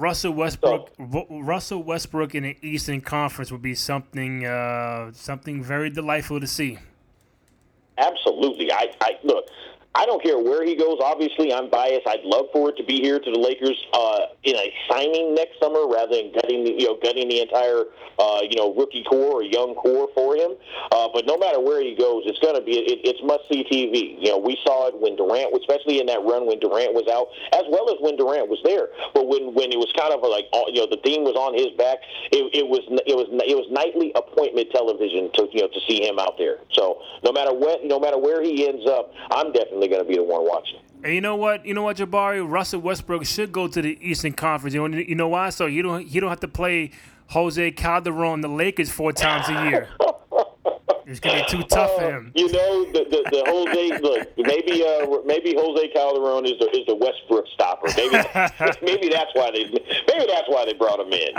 [0.00, 5.90] Russell Westbrook, so, Russell Westbrook in the Eastern Conference would be something, uh, something very
[5.90, 6.78] delightful to see.
[7.98, 9.44] Absolutely, I, I look.
[9.94, 10.98] I don't care where he goes.
[11.02, 12.06] Obviously, I'm biased.
[12.06, 15.58] I'd love for it to be here to the Lakers uh, in a signing next
[15.58, 19.42] summer rather than gutting the, you know gutting the entire uh, you know rookie core
[19.42, 20.54] or young core for him.
[20.94, 23.66] Uh, but no matter where he goes, it's going to be it, it's must see
[23.66, 24.14] TV.
[24.22, 27.26] You know, we saw it when Durant, especially in that run when Durant was out,
[27.58, 28.94] as well as when Durant was there.
[29.10, 31.74] But when when it was kind of like you know the theme was on his
[31.74, 31.98] back,
[32.30, 35.98] it, it was it was it was nightly appointment television to you know to see
[36.06, 36.62] him out there.
[36.78, 40.08] So no matter what, no matter where he ends up, I'm definitely definitely going to
[40.08, 40.80] be the one watching.
[41.02, 41.64] And you know what?
[41.64, 42.48] You know what, Jabari?
[42.48, 44.74] Russell Westbrook should go to the Eastern Conference.
[44.74, 45.50] You know, you know why?
[45.50, 46.90] So you don't you don't have to play
[47.28, 49.88] Jose Calderon, the Lakers, four times a year.
[51.06, 52.32] It's gonna be too tough for him.
[52.36, 56.66] Uh, you know, the, the, the Jose look maybe uh, maybe Jose Calderon is the
[56.70, 57.88] is the Westbrook stopper.
[57.96, 58.14] Maybe
[58.82, 61.34] maybe that's why they maybe that's why they brought him in.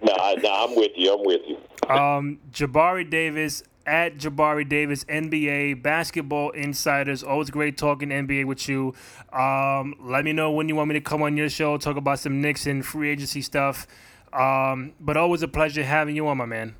[0.00, 1.12] No, nah, nah, I'm with you.
[1.12, 1.58] I'm with you.
[1.94, 7.22] Um, Jabari Davis, at Jabari Davis, NBA basketball insiders.
[7.22, 8.94] Always great talking NBA with you.
[9.32, 12.18] Um, let me know when you want me to come on your show, talk about
[12.18, 13.86] some Knicks and free agency stuff.
[14.32, 16.74] Um, but always a pleasure having you on, my man.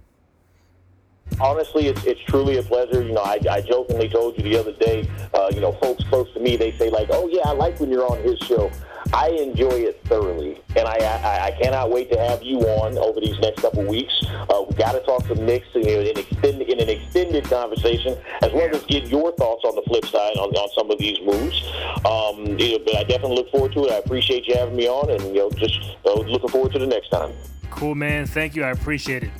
[1.40, 3.02] Honestly, it's, it's truly a pleasure.
[3.02, 6.32] You know, I, I jokingly told you the other day, uh, you know, folks close
[6.34, 8.70] to me, they say, like, oh, yeah, I like when you're on his show.
[9.12, 13.20] I enjoy it thoroughly, and I, I, I cannot wait to have you on over
[13.20, 14.12] these next couple weeks.
[14.28, 18.52] Uh, we got to talk some Knicks in, in, extend, in an extended conversation, as
[18.52, 21.62] well as get your thoughts on the flip side on, on some of these moves.
[22.04, 23.92] Um, you know, but I definitely look forward to it.
[23.92, 26.86] I appreciate you having me on, and you know, just uh, looking forward to the
[26.86, 27.32] next time.
[27.70, 28.26] Cool, man.
[28.26, 28.64] Thank you.
[28.64, 29.30] I appreciate it.